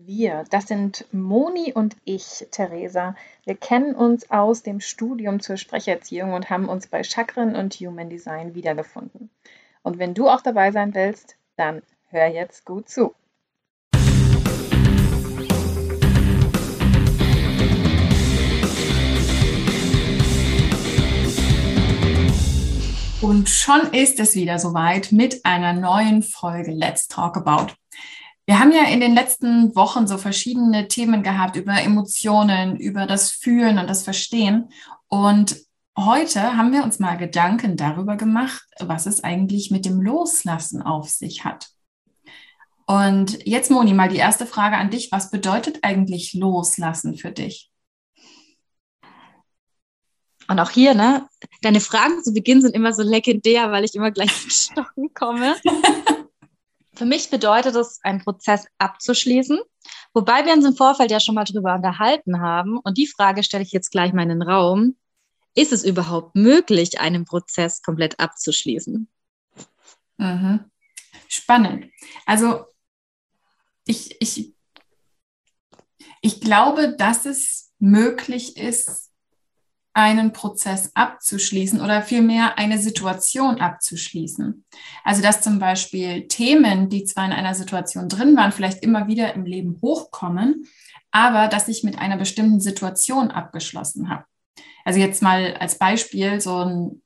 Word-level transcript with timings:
Wir, 0.00 0.44
das 0.48 0.68
sind 0.68 1.06
Moni 1.12 1.72
und 1.72 1.96
ich, 2.04 2.46
Theresa. 2.52 3.16
Wir 3.44 3.56
kennen 3.56 3.96
uns 3.96 4.30
aus 4.30 4.62
dem 4.62 4.78
Studium 4.78 5.40
zur 5.40 5.56
Sprecherziehung 5.56 6.34
und 6.34 6.50
haben 6.50 6.68
uns 6.68 6.86
bei 6.86 7.02
Chakren 7.02 7.56
und 7.56 7.74
Human 7.74 8.08
Design 8.08 8.54
wiedergefunden. 8.54 9.28
Und 9.82 9.98
wenn 9.98 10.14
du 10.14 10.28
auch 10.28 10.40
dabei 10.40 10.70
sein 10.70 10.94
willst, 10.94 11.36
dann 11.56 11.82
hör 12.10 12.28
jetzt 12.28 12.64
gut 12.64 12.88
zu. 12.88 13.12
Und 23.20 23.48
schon 23.48 23.80
ist 23.92 24.20
es 24.20 24.36
wieder 24.36 24.60
soweit 24.60 25.10
mit 25.10 25.44
einer 25.44 25.72
neuen 25.72 26.22
Folge 26.22 26.70
Let's 26.70 27.08
Talk 27.08 27.36
About. 27.36 27.72
Wir 28.48 28.60
haben 28.60 28.72
ja 28.72 28.84
in 28.84 29.00
den 29.00 29.14
letzten 29.14 29.76
Wochen 29.76 30.06
so 30.06 30.16
verschiedene 30.16 30.88
Themen 30.88 31.22
gehabt 31.22 31.56
über 31.56 31.82
Emotionen, 31.82 32.78
über 32.78 33.04
das 33.04 33.30
Fühlen 33.30 33.78
und 33.78 33.90
das 33.90 34.04
Verstehen. 34.04 34.70
Und 35.06 35.54
heute 35.98 36.56
haben 36.56 36.72
wir 36.72 36.82
uns 36.82 36.98
mal 36.98 37.18
Gedanken 37.18 37.76
darüber 37.76 38.16
gemacht, 38.16 38.64
was 38.80 39.04
es 39.04 39.22
eigentlich 39.22 39.70
mit 39.70 39.84
dem 39.84 40.00
Loslassen 40.00 40.80
auf 40.80 41.10
sich 41.10 41.44
hat. 41.44 41.68
Und 42.86 43.46
jetzt, 43.46 43.70
Moni, 43.70 43.92
mal 43.92 44.08
die 44.08 44.16
erste 44.16 44.46
Frage 44.46 44.78
an 44.78 44.88
dich. 44.88 45.12
Was 45.12 45.30
bedeutet 45.30 45.80
eigentlich 45.82 46.32
Loslassen 46.32 47.16
für 47.16 47.32
dich? 47.32 47.70
Und 50.48 50.58
auch 50.58 50.70
hier, 50.70 50.94
ne, 50.94 51.28
deine 51.60 51.80
Fragen 51.80 52.24
zu 52.24 52.32
Beginn 52.32 52.62
sind 52.62 52.74
immer 52.74 52.94
so 52.94 53.02
legendär, 53.02 53.70
weil 53.72 53.84
ich 53.84 53.94
immer 53.94 54.10
gleich 54.10 54.42
ins 54.42 54.70
Stocken 54.72 55.12
komme. 55.12 55.54
Für 56.98 57.06
mich 57.06 57.30
bedeutet 57.30 57.76
es, 57.76 58.00
einen 58.02 58.24
Prozess 58.24 58.66
abzuschließen, 58.78 59.60
wobei 60.14 60.44
wir 60.44 60.52
uns 60.52 60.64
im 60.66 60.74
Vorfeld 60.74 61.12
ja 61.12 61.20
schon 61.20 61.36
mal 61.36 61.44
drüber 61.44 61.76
unterhalten 61.76 62.40
haben. 62.40 62.76
Und 62.78 62.98
die 62.98 63.06
Frage 63.06 63.44
stelle 63.44 63.62
ich 63.62 63.70
jetzt 63.70 63.92
gleich 63.92 64.12
mal 64.12 64.24
in 64.24 64.30
den 64.30 64.42
Raum. 64.42 64.96
Ist 65.54 65.72
es 65.72 65.84
überhaupt 65.84 66.34
möglich, 66.34 66.98
einen 66.98 67.24
Prozess 67.24 67.82
komplett 67.82 68.18
abzuschließen? 68.18 69.08
Mhm. 70.16 70.64
Spannend. 71.28 71.86
Also 72.26 72.64
ich, 73.84 74.20
ich, 74.20 74.52
ich 76.20 76.40
glaube, 76.40 76.96
dass 76.96 77.26
es 77.26 77.70
möglich 77.78 78.56
ist, 78.56 79.07
einen 79.98 80.32
Prozess 80.32 80.92
abzuschließen 80.94 81.80
oder 81.80 82.02
vielmehr 82.02 82.56
eine 82.56 82.78
Situation 82.78 83.60
abzuschließen. 83.60 84.64
Also 85.02 85.22
dass 85.22 85.42
zum 85.42 85.58
Beispiel 85.58 86.28
Themen, 86.28 86.88
die 86.88 87.02
zwar 87.02 87.24
in 87.24 87.32
einer 87.32 87.56
Situation 87.56 88.08
drin 88.08 88.36
waren, 88.36 88.52
vielleicht 88.52 88.84
immer 88.84 89.08
wieder 89.08 89.34
im 89.34 89.44
Leben 89.44 89.80
hochkommen, 89.82 90.68
aber 91.10 91.48
dass 91.48 91.66
ich 91.66 91.82
mit 91.82 91.98
einer 91.98 92.16
bestimmten 92.16 92.60
Situation 92.60 93.32
abgeschlossen 93.32 94.08
habe. 94.08 94.22
Also 94.84 95.00
jetzt 95.00 95.20
mal 95.20 95.56
als 95.58 95.78
Beispiel 95.78 96.40
so 96.40 96.58
ein 96.58 97.02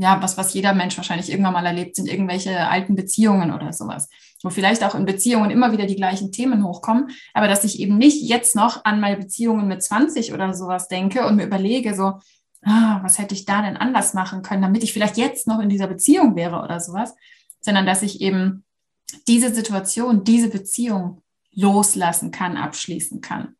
ja, 0.00 0.22
was, 0.22 0.36
was 0.36 0.54
jeder 0.54 0.74
Mensch 0.74 0.96
wahrscheinlich 0.96 1.28
irgendwann 1.28 1.54
mal 1.54 1.66
erlebt, 1.66 1.96
sind 1.96 2.08
irgendwelche 2.08 2.68
alten 2.68 2.94
Beziehungen 2.94 3.52
oder 3.52 3.72
sowas. 3.72 4.08
Wo 4.44 4.50
vielleicht 4.50 4.84
auch 4.84 4.94
in 4.94 5.04
Beziehungen 5.04 5.50
immer 5.50 5.72
wieder 5.72 5.86
die 5.86 5.96
gleichen 5.96 6.30
Themen 6.30 6.64
hochkommen, 6.64 7.10
aber 7.34 7.48
dass 7.48 7.64
ich 7.64 7.80
eben 7.80 7.98
nicht 7.98 8.22
jetzt 8.22 8.54
noch 8.54 8.84
an 8.84 9.00
meine 9.00 9.16
Beziehungen 9.16 9.66
mit 9.66 9.82
20 9.82 10.32
oder 10.32 10.54
sowas 10.54 10.86
denke 10.86 11.26
und 11.26 11.34
mir 11.34 11.46
überlege, 11.46 11.96
so, 11.96 12.20
ah, 12.62 13.00
was 13.02 13.18
hätte 13.18 13.34
ich 13.34 13.44
da 13.44 13.60
denn 13.60 13.76
anders 13.76 14.14
machen 14.14 14.42
können, 14.42 14.62
damit 14.62 14.84
ich 14.84 14.92
vielleicht 14.92 15.16
jetzt 15.16 15.48
noch 15.48 15.58
in 15.58 15.68
dieser 15.68 15.88
Beziehung 15.88 16.36
wäre 16.36 16.62
oder 16.62 16.78
sowas, 16.78 17.16
sondern 17.60 17.84
dass 17.84 18.02
ich 18.02 18.20
eben 18.20 18.64
diese 19.26 19.52
Situation, 19.52 20.22
diese 20.22 20.48
Beziehung 20.48 21.22
loslassen 21.50 22.30
kann, 22.30 22.56
abschließen 22.56 23.20
kann. 23.20 23.56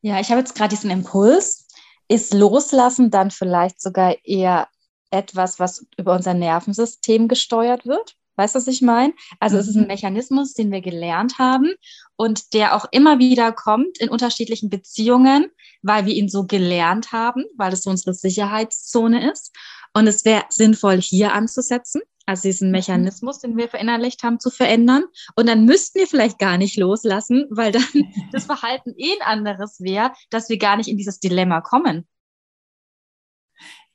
Ja, 0.00 0.20
ich 0.20 0.30
habe 0.30 0.38
jetzt 0.38 0.54
gerade 0.54 0.70
diesen 0.70 0.90
Impuls, 0.90 1.66
ist 2.10 2.34
Loslassen 2.34 3.10
dann 3.10 3.30
vielleicht 3.30 3.80
sogar 3.80 4.16
eher 4.24 4.68
etwas, 5.12 5.60
was 5.60 5.86
über 5.96 6.14
unser 6.14 6.34
Nervensystem 6.34 7.28
gesteuert 7.28 7.86
wird? 7.86 8.16
Weißt 8.34 8.54
du, 8.54 8.58
was 8.58 8.66
ich 8.66 8.82
meine? 8.82 9.12
Also 9.38 9.56
mhm. 9.56 9.60
es 9.60 9.68
ist 9.68 9.76
ein 9.76 9.82
mhm. 9.82 9.88
Mechanismus, 9.88 10.52
den 10.52 10.72
wir 10.72 10.80
gelernt 10.80 11.38
haben 11.38 11.72
und 12.16 12.52
der 12.52 12.74
auch 12.74 12.86
immer 12.90 13.20
wieder 13.20 13.52
kommt 13.52 13.98
in 13.98 14.08
unterschiedlichen 14.08 14.70
Beziehungen, 14.70 15.52
weil 15.82 16.04
wir 16.04 16.14
ihn 16.14 16.28
so 16.28 16.46
gelernt 16.46 17.12
haben, 17.12 17.44
weil 17.56 17.72
es 17.72 17.82
so 17.82 17.90
unsere 17.90 18.12
Sicherheitszone 18.12 19.30
ist. 19.30 19.54
Und 19.94 20.08
es 20.08 20.24
wäre 20.24 20.44
sinnvoll, 20.48 21.00
hier 21.00 21.32
anzusetzen 21.32 22.02
also 22.30 22.42
diesen 22.42 22.68
mhm. 22.68 22.72
Mechanismus, 22.72 23.40
den 23.40 23.56
wir 23.56 23.68
verinnerlicht 23.68 24.22
haben, 24.22 24.38
zu 24.38 24.50
verändern. 24.50 25.04
Und 25.34 25.48
dann 25.48 25.64
müssten 25.64 25.98
wir 25.98 26.06
vielleicht 26.06 26.38
gar 26.38 26.58
nicht 26.58 26.76
loslassen, 26.76 27.46
weil 27.50 27.72
dann 27.72 27.82
das 28.32 28.46
Verhalten 28.46 28.94
eh 28.96 29.12
ein 29.20 29.26
anderes 29.26 29.80
wäre, 29.80 30.12
dass 30.30 30.48
wir 30.48 30.58
gar 30.58 30.76
nicht 30.76 30.88
in 30.88 30.96
dieses 30.96 31.18
Dilemma 31.18 31.60
kommen. 31.60 32.06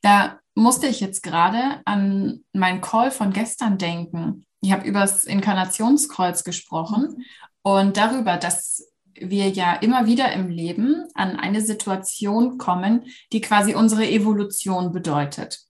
Da 0.02 0.40
musste 0.54 0.88
ich 0.88 1.00
jetzt 1.00 1.24
gerade 1.24 1.82
an 1.86 2.44
meinen 2.54 2.82
Call 2.82 3.10
von 3.10 3.32
gestern 3.32 3.78
denken. 3.78 4.46
Ich 4.62 4.72
habe 4.72 4.86
über 4.86 5.00
das 5.00 5.24
Inkarnationskreuz 5.24 6.44
gesprochen 6.44 7.16
mhm. 7.18 7.26
und 7.64 7.98
darüber, 7.98 8.38
dass 8.38 8.92
wir 9.14 9.48
ja 9.50 9.76
immer 9.76 10.08
wieder 10.08 10.34
im 10.34 10.50
Leben 10.50 11.06
an 11.14 11.38
eine 11.38 11.62
Situation 11.62 12.58
kommen, 12.58 13.06
die 13.32 13.40
quasi 13.40 13.74
unsere 13.74 14.06
Evolution 14.06 14.92
bedeutet. 14.92 15.62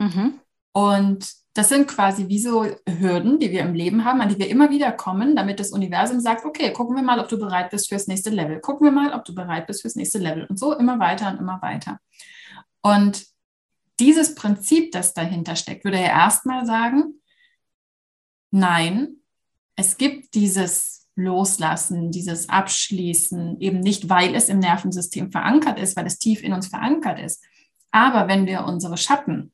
Mhm. 0.00 0.40
Und 0.72 1.32
das 1.58 1.70
sind 1.70 1.88
quasi 1.88 2.28
wie 2.28 2.38
so 2.38 2.66
Hürden, 2.86 3.40
die 3.40 3.50
wir 3.50 3.62
im 3.62 3.74
Leben 3.74 4.04
haben, 4.04 4.20
an 4.20 4.28
die 4.28 4.38
wir 4.38 4.48
immer 4.48 4.70
wieder 4.70 4.92
kommen, 4.92 5.34
damit 5.34 5.58
das 5.58 5.72
Universum 5.72 6.20
sagt, 6.20 6.44
okay, 6.44 6.72
gucken 6.72 6.94
wir 6.94 7.02
mal, 7.02 7.18
ob 7.18 7.28
du 7.28 7.36
bereit 7.36 7.70
bist 7.70 7.88
fürs 7.88 8.06
nächste 8.06 8.30
Level. 8.30 8.60
Gucken 8.60 8.84
wir 8.84 8.92
mal, 8.92 9.12
ob 9.12 9.24
du 9.24 9.34
bereit 9.34 9.66
bist 9.66 9.80
fürs 9.80 9.96
nächste 9.96 10.20
Level. 10.20 10.44
Und 10.44 10.56
so 10.56 10.72
immer 10.72 11.00
weiter 11.00 11.32
und 11.32 11.40
immer 11.40 11.60
weiter. 11.60 11.98
Und 12.80 13.26
dieses 13.98 14.36
Prinzip, 14.36 14.92
das 14.92 15.14
dahinter 15.14 15.56
steckt, 15.56 15.82
würde 15.82 15.98
er 15.98 16.10
erstmal 16.10 16.64
sagen, 16.64 17.14
nein, 18.52 19.16
es 19.74 19.96
gibt 19.96 20.36
dieses 20.36 21.08
Loslassen, 21.16 22.12
dieses 22.12 22.48
Abschließen 22.48 23.60
eben 23.60 23.80
nicht, 23.80 24.08
weil 24.08 24.36
es 24.36 24.48
im 24.48 24.60
Nervensystem 24.60 25.32
verankert 25.32 25.80
ist, 25.80 25.96
weil 25.96 26.06
es 26.06 26.20
tief 26.20 26.44
in 26.44 26.52
uns 26.52 26.68
verankert 26.68 27.18
ist. 27.18 27.44
Aber 27.90 28.28
wenn 28.28 28.46
wir 28.46 28.64
unsere 28.64 28.96
Schatten 28.96 29.50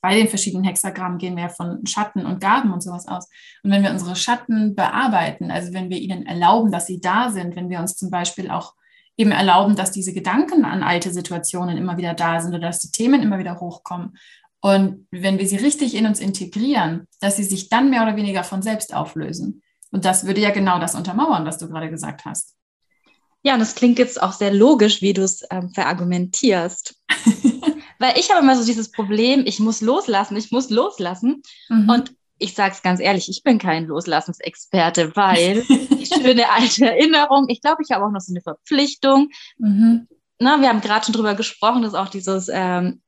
bei 0.00 0.14
den 0.14 0.28
verschiedenen 0.28 0.64
Hexagrammen 0.64 1.18
gehen 1.18 1.36
wir 1.36 1.48
von 1.48 1.86
Schatten 1.86 2.26
und 2.26 2.40
Gaben 2.40 2.72
und 2.72 2.82
sowas 2.82 3.08
aus. 3.08 3.28
Und 3.62 3.70
wenn 3.70 3.82
wir 3.82 3.90
unsere 3.90 4.16
Schatten 4.16 4.74
bearbeiten, 4.74 5.50
also 5.50 5.72
wenn 5.72 5.90
wir 5.90 5.98
ihnen 5.98 6.26
erlauben, 6.26 6.70
dass 6.70 6.86
sie 6.86 7.00
da 7.00 7.30
sind, 7.30 7.56
wenn 7.56 7.70
wir 7.70 7.80
uns 7.80 7.96
zum 7.96 8.10
Beispiel 8.10 8.50
auch 8.50 8.74
eben 9.16 9.30
erlauben, 9.30 9.76
dass 9.76 9.92
diese 9.92 10.12
Gedanken 10.12 10.64
an 10.64 10.82
alte 10.82 11.12
Situationen 11.12 11.76
immer 11.76 11.96
wieder 11.96 12.14
da 12.14 12.40
sind 12.40 12.50
oder 12.50 12.66
dass 12.66 12.80
die 12.80 12.90
Themen 12.90 13.22
immer 13.22 13.38
wieder 13.38 13.60
hochkommen. 13.60 14.16
Und 14.60 15.06
wenn 15.10 15.38
wir 15.38 15.46
sie 15.46 15.56
richtig 15.56 15.94
in 15.94 16.06
uns 16.06 16.20
integrieren, 16.20 17.06
dass 17.20 17.36
sie 17.36 17.44
sich 17.44 17.68
dann 17.68 17.90
mehr 17.90 18.02
oder 18.02 18.16
weniger 18.16 18.44
von 18.44 18.62
selbst 18.62 18.94
auflösen. 18.94 19.62
Und 19.90 20.04
das 20.04 20.26
würde 20.26 20.40
ja 20.40 20.50
genau 20.50 20.78
das 20.80 20.94
untermauern, 20.94 21.44
was 21.44 21.58
du 21.58 21.68
gerade 21.68 21.90
gesagt 21.90 22.24
hast. 22.24 22.56
Ja, 23.42 23.54
und 23.54 23.60
es 23.60 23.74
klingt 23.74 23.98
jetzt 23.98 24.22
auch 24.22 24.32
sehr 24.32 24.52
logisch, 24.52 25.02
wie 25.02 25.12
du 25.12 25.22
es 25.22 25.44
ähm, 25.50 25.70
verargumentierst. 25.70 26.98
Weil 28.04 28.18
ich 28.18 28.30
habe 28.30 28.42
immer 28.42 28.54
so 28.54 28.66
dieses 28.66 28.90
Problem, 28.90 29.44
ich 29.46 29.60
muss 29.60 29.80
loslassen, 29.80 30.36
ich 30.36 30.50
muss 30.50 30.68
loslassen. 30.68 31.42
Mhm. 31.70 31.88
Und 31.88 32.14
ich 32.36 32.54
sage 32.54 32.74
es 32.74 32.82
ganz 32.82 33.00
ehrlich, 33.00 33.30
ich 33.30 33.42
bin 33.42 33.58
kein 33.58 33.86
Loslassensexperte, 33.86 35.16
weil 35.16 35.62
die 35.68 36.04
schöne 36.04 36.50
alte 36.50 36.84
Erinnerung, 36.84 37.46
ich 37.48 37.62
glaube, 37.62 37.82
ich 37.82 37.92
habe 37.92 38.04
auch 38.04 38.10
noch 38.10 38.20
so 38.20 38.34
eine 38.34 38.42
Verpflichtung. 38.42 39.30
Mhm. 39.56 40.06
Na, 40.38 40.60
wir 40.60 40.68
haben 40.68 40.82
gerade 40.82 41.06
schon 41.06 41.14
drüber 41.14 41.34
gesprochen, 41.34 41.80
dass 41.80 41.94
auch 41.94 42.10
dieses 42.10 42.50
ähm, 42.52 43.00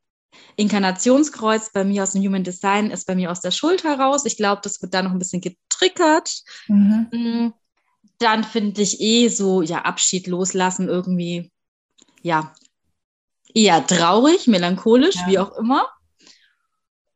Inkarnationskreuz 0.57 1.73
bei 1.75 1.85
mir 1.85 2.03
aus 2.03 2.13
dem 2.13 2.23
Human 2.23 2.45
Design 2.45 2.91
ist 2.91 3.07
bei 3.07 3.15
mir 3.15 3.31
aus 3.31 3.43
der 3.43 3.51
Schulter 3.51 3.99
raus. 3.99 4.25
Ich 4.25 4.39
glaube, 4.39 4.63
das 4.65 4.81
wird 4.81 4.95
da 4.95 5.03
noch 5.03 5.11
ein 5.11 5.19
bisschen 5.19 5.43
getriggert. 5.43 6.41
Mhm. 6.69 7.09
Mm, 7.13 7.53
dann 8.19 8.45
finde 8.45 8.81
ich 8.81 8.99
eh 9.03 9.29
so, 9.29 9.61
ja, 9.61 9.83
Abschied 9.83 10.27
loslassen 10.27 10.89
irgendwie, 10.89 11.53
ja, 12.23 12.55
eher 13.57 13.85
traurig, 13.87 14.47
melancholisch, 14.47 15.17
ja. 15.17 15.27
wie 15.27 15.39
auch 15.39 15.57
immer. 15.57 15.89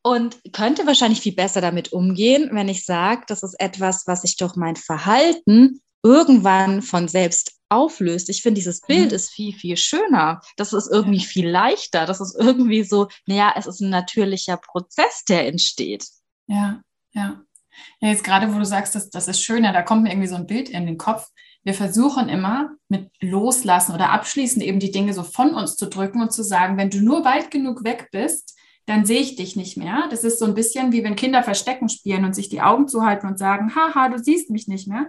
Und 0.02 0.38
könnte 0.52 0.87
wahrscheinlich 0.87 1.20
viel 1.20 1.34
besser 1.34 1.60
damit 1.60 1.92
umgehen, 1.92 2.48
wenn 2.52 2.70
ich 2.70 2.87
sage, 2.87 3.25
das 3.28 3.42
ist 3.42 3.60
etwas, 3.60 4.06
was 4.06 4.25
ich 4.25 4.37
durch 4.38 4.56
mein 4.56 4.76
Verhalten 4.76 5.82
irgendwann 6.02 6.81
von 6.81 7.06
selbst 7.06 7.52
auflöst. 7.69 8.31
Ich 8.31 8.42
finde, 8.42 8.58
dieses 8.58 8.81
Bild 8.81 9.10
mhm. 9.10 9.16
ist 9.16 9.31
viel, 9.31 9.52
viel 9.54 9.76
schöner. 9.76 10.40
Das 10.56 10.72
ist 10.72 10.90
irgendwie 10.90 11.20
viel 11.20 11.46
leichter. 11.46 12.06
Das 12.06 12.22
ist 12.22 12.34
irgendwie 12.34 12.82
so, 12.82 13.08
naja, 13.26 13.52
es 13.54 13.66
ist 13.66 13.81
ein 13.81 13.90
natürlicher 13.90 14.56
Prozess, 14.56 15.25
der 15.28 15.46
entsteht. 15.46 16.06
Ja, 16.46 16.81
ja. 17.12 17.42
Ja, 18.00 18.08
jetzt 18.08 18.25
gerade, 18.25 18.52
wo 18.52 18.58
du 18.58 18.64
sagst, 18.64 18.94
das, 18.94 19.10
das 19.10 19.28
ist 19.28 19.42
schöner, 19.42 19.72
da 19.72 19.82
kommt 19.82 20.02
mir 20.02 20.10
irgendwie 20.10 20.28
so 20.28 20.34
ein 20.34 20.46
Bild 20.46 20.70
in 20.70 20.87
den 20.87 20.98
Kopf. 20.98 21.28
Wir 21.62 21.74
versuchen 21.74 22.28
immer 22.28 22.70
mit 22.88 23.10
Loslassen 23.20 23.94
oder 23.94 24.10
Abschließen 24.10 24.62
eben 24.62 24.80
die 24.80 24.90
Dinge 24.90 25.12
so 25.12 25.22
von 25.22 25.54
uns 25.54 25.76
zu 25.76 25.88
drücken 25.88 26.22
und 26.22 26.32
zu 26.32 26.42
sagen, 26.42 26.76
wenn 26.76 26.90
du 26.90 27.00
nur 27.00 27.24
weit 27.24 27.50
genug 27.50 27.84
weg 27.84 28.08
bist, 28.12 28.56
dann 28.86 29.04
sehe 29.04 29.20
ich 29.20 29.36
dich 29.36 29.56
nicht 29.56 29.76
mehr. 29.76 30.04
Das 30.10 30.24
ist 30.24 30.38
so 30.38 30.46
ein 30.46 30.54
bisschen 30.54 30.92
wie 30.92 31.04
wenn 31.04 31.16
Kinder 31.16 31.42
Verstecken 31.42 31.88
spielen 31.88 32.24
und 32.24 32.34
sich 32.34 32.48
die 32.48 32.62
Augen 32.62 32.88
zuhalten 32.88 33.28
und 33.28 33.38
sagen, 33.38 33.74
haha, 33.74 34.08
du 34.08 34.18
siehst 34.18 34.50
mich 34.50 34.68
nicht 34.68 34.88
mehr. 34.88 35.06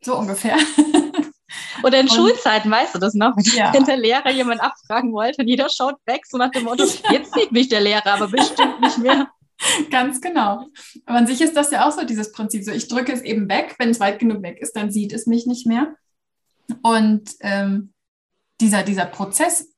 So 0.00 0.18
ungefähr. 0.18 0.56
Oder 1.84 2.00
in 2.00 2.08
und, 2.08 2.14
Schulzeiten, 2.14 2.70
weißt 2.70 2.94
du 2.94 2.98
das 2.98 3.14
noch, 3.14 3.36
wenn 3.36 3.44
ja. 3.54 3.70
der 3.72 3.96
Lehrer 3.96 4.30
jemand 4.30 4.60
abfragen 4.60 5.12
wollte 5.12 5.42
und 5.42 5.48
jeder 5.48 5.68
schaut 5.68 5.96
weg, 6.06 6.22
so 6.26 6.36
nach 6.36 6.50
dem 6.50 6.64
Motto, 6.64 6.84
jetzt 7.10 7.34
sieht 7.34 7.52
mich 7.52 7.68
der 7.68 7.80
Lehrer, 7.80 8.06
aber 8.06 8.28
bestimmt 8.28 8.80
nicht 8.80 8.98
mehr. 8.98 9.28
Ganz 9.90 10.20
genau. 10.20 10.66
Aber 11.06 11.18
an 11.18 11.26
sich 11.26 11.40
ist 11.40 11.56
das 11.56 11.70
ja 11.70 11.86
auch 11.86 11.92
so 11.92 12.04
dieses 12.04 12.32
Prinzip. 12.32 12.64
So, 12.64 12.72
ich 12.72 12.88
drücke 12.88 13.12
es 13.12 13.22
eben 13.22 13.48
weg, 13.48 13.74
wenn 13.78 13.90
es 13.90 14.00
weit 14.00 14.18
genug 14.18 14.42
weg 14.42 14.58
ist, 14.60 14.76
dann 14.76 14.90
sieht 14.90 15.12
es 15.12 15.26
mich 15.26 15.46
nicht 15.46 15.66
mehr. 15.66 15.94
Und 16.82 17.30
ähm, 17.40 17.92
dieser, 18.60 18.82
dieser 18.82 19.06
Prozess 19.06 19.68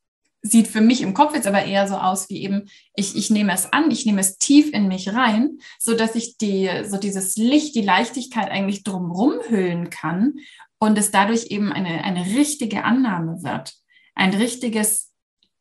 sieht 0.43 0.69
für 0.69 0.83
mich 0.83 1.01
im 1.01 1.15
Kopf 1.15 1.35
jetzt 1.35 1.47
aber 1.47 1.65
eher 1.65 1.89
so 1.89 1.97
aus 1.97 2.29
wie 2.29 2.43
eben, 2.43 2.69
ich, 2.95 3.17
ich 3.17 3.31
nehme 3.31 3.53
es 3.55 3.73
an, 3.73 3.91
ich 3.91 4.05
nehme 4.05 4.21
es 4.21 4.37
tief 4.37 4.73
in 4.75 4.89
mich 4.89 5.13
rein, 5.15 5.59
so 5.79 5.97
dass 5.97 6.15
ich 6.15 6.37
die, 6.37 6.71
so 6.87 6.99
dieses 6.99 7.37
Licht, 7.37 7.75
die 7.75 7.83
Leichtigkeit 7.83 8.51
eigentlich 8.51 8.85
drumherum 8.85 9.41
hüllen 9.49 9.89
kann 9.89 10.35
und 10.79 10.99
es 10.99 11.11
dadurch 11.11 11.47
eben 11.47 11.73
eine, 11.73 12.05
eine 12.05 12.27
richtige 12.37 12.85
Annahme 12.85 13.43
wird. 13.43 13.73
Ein 14.15 14.35
richtiges, 14.35 15.04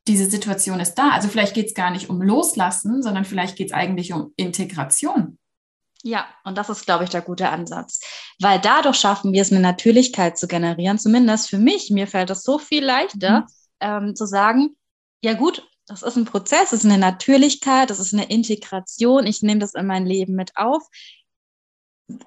diese 0.08 0.30
Situation 0.30 0.80
ist 0.80 0.96
da. 0.96 1.10
Also 1.12 1.28
vielleicht 1.28 1.54
geht 1.54 1.68
es 1.68 1.74
gar 1.74 1.92
nicht 1.92 2.10
um 2.10 2.22
Loslassen, 2.22 3.02
sondern 3.02 3.26
vielleicht 3.26 3.56
geht 3.56 3.70
es 3.70 3.74
eigentlich 3.74 4.14
um 4.14 4.34
Integration. 4.36 5.38
Ja, 6.06 6.26
und 6.44 6.58
das 6.58 6.70
ist, 6.70 6.86
glaube 6.86 7.06
ich, 7.06 7.10
der 7.10 7.22
gute 7.22 7.50
Ansatz. 7.50 8.02
Weil 8.42 8.60
dadurch 8.60 8.98
schaffen 8.98 9.32
wir 9.32 9.42
es, 9.42 9.52
eine 9.52 9.62
Natürlichkeit 9.62 10.38
zu 10.38 10.48
generieren. 10.48 11.00
Zumindest 11.00 11.50
für 11.50 11.58
mich. 11.58 11.90
Mir 11.92 12.08
fällt 12.08 12.30
es 12.30 12.44
so 12.44 12.60
viel 12.60 12.84
leichter, 12.84 13.42
mhm 13.42 13.48
ähm, 13.84 14.16
zu 14.16 14.26
sagen, 14.26 14.76
ja 15.24 15.34
gut, 15.34 15.68
das 15.88 16.02
ist 16.02 16.16
ein 16.16 16.26
Prozess, 16.26 16.72
das 16.72 16.84
ist 16.84 16.86
eine 16.86 16.98
Natürlichkeit, 16.98 17.90
das 17.90 18.00
ist 18.00 18.14
eine 18.14 18.30
Integration, 18.30 19.28
ich 19.28 19.42
nehme 19.42 19.60
das 19.60 19.74
in 19.74 19.86
mein 19.86 20.06
Leben 20.06 20.34
mit 20.34 20.56
auf. 20.56 20.84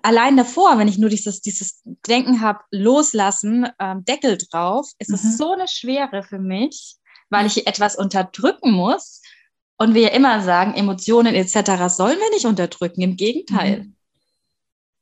Allein 0.03 0.37
davor, 0.37 0.79
wenn 0.79 0.89
ich 0.89 0.99
nur 0.99 1.11
dieses, 1.11 1.41
dieses 1.41 1.83
Denken 2.07 2.41
habe, 2.41 2.61
loslassen, 2.71 3.69
ähm, 3.79 4.05
Deckel 4.05 4.39
drauf, 4.39 4.91
ist 4.99 5.11
es 5.11 5.25
mhm. 5.25 5.31
so 5.33 5.53
eine 5.53 5.69
Schwere 5.69 6.23
für 6.23 6.39
mich, 6.39 6.97
weil 7.31 7.47
ich 7.47 7.67
etwas 7.67 7.97
unterdrücken 7.97 8.73
muss. 8.73 9.23
Und 9.79 9.95
wir 9.95 10.03
ja 10.03 10.09
immer 10.09 10.41
sagen, 10.41 10.75
Emotionen 10.75 11.35
etc. 11.35 11.95
sollen 11.95 12.19
wir 12.19 12.31
nicht 12.31 12.47
unterdrücken, 12.47 13.03
im 13.03 13.17
Gegenteil. 13.17 13.93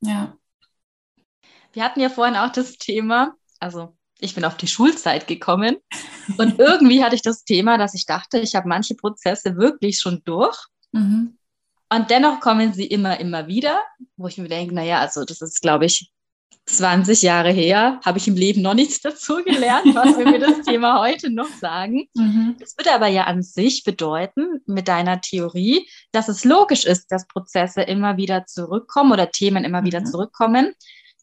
Mhm. 0.01 0.09
Ja. 0.09 0.37
Wir 1.71 1.83
hatten 1.83 2.01
ja 2.01 2.09
vorhin 2.09 2.35
auch 2.35 2.51
das 2.51 2.77
Thema, 2.77 3.35
also 3.59 3.95
ich 4.19 4.35
bin 4.35 4.45
auf 4.45 4.57
die 4.57 4.67
Schulzeit 4.67 5.27
gekommen 5.27 5.77
und 6.37 6.59
irgendwie 6.59 7.03
hatte 7.03 7.15
ich 7.15 7.21
das 7.21 7.43
Thema, 7.43 7.77
dass 7.77 7.93
ich 7.93 8.05
dachte, 8.05 8.39
ich 8.39 8.55
habe 8.55 8.67
manche 8.67 8.95
Prozesse 8.95 9.55
wirklich 9.55 9.99
schon 9.99 10.21
durch. 10.25 10.57
Mhm. 10.91 11.37
Und 11.89 12.09
dennoch 12.09 12.39
kommen 12.39 12.73
sie 12.73 12.87
immer, 12.87 13.19
immer 13.19 13.47
wieder, 13.47 13.81
wo 14.17 14.27
ich 14.27 14.37
mir 14.37 14.49
denke, 14.49 14.73
naja, 14.73 14.99
also 14.99 15.23
das 15.23 15.41
ist, 15.41 15.61
glaube 15.61 15.85
ich, 15.85 16.11
20 16.65 17.21
Jahre 17.21 17.51
her, 17.51 17.99
habe 18.05 18.17
ich 18.17 18.27
im 18.27 18.35
Leben 18.35 18.61
noch 18.61 18.73
nichts 18.73 19.01
dazu 19.01 19.43
gelernt, 19.43 19.93
was 19.93 20.17
wir 20.17 20.25
mir 20.25 20.39
das 20.39 20.61
Thema 20.61 21.01
heute 21.01 21.29
noch 21.29 21.49
sagen. 21.59 22.07
Mhm. 22.15 22.55
Das 22.59 22.77
würde 22.77 22.93
aber 22.93 23.07
ja 23.07 23.25
an 23.25 23.43
sich 23.43 23.83
bedeuten, 23.83 24.61
mit 24.65 24.87
deiner 24.87 25.21
Theorie, 25.21 25.87
dass 26.11 26.27
es 26.27 26.43
logisch 26.43 26.85
ist, 26.85 27.11
dass 27.11 27.27
Prozesse 27.27 27.81
immer 27.81 28.17
wieder 28.17 28.45
zurückkommen 28.45 29.11
oder 29.11 29.31
Themen 29.31 29.63
immer 29.63 29.81
mhm. 29.81 29.85
wieder 29.85 30.05
zurückkommen 30.05 30.73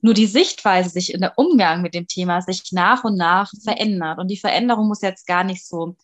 nur 0.02 0.14
die 0.14 0.26
Sichtweise 0.26 0.90
sich 0.90 1.14
in 1.14 1.20
der 1.20 1.38
Umgang 1.38 1.80
mit 1.80 1.94
dem 1.94 2.08
Thema 2.08 2.42
sich 2.42 2.72
nach 2.72 3.04
und 3.04 3.16
nach 3.16 3.50
verändert. 3.62 4.18
Und 4.18 4.28
die 4.28 4.36
Veränderung 4.36 4.88
muss 4.88 5.00
jetzt 5.00 5.28
gar 5.28 5.44
nicht 5.44 5.64
so 5.64 5.96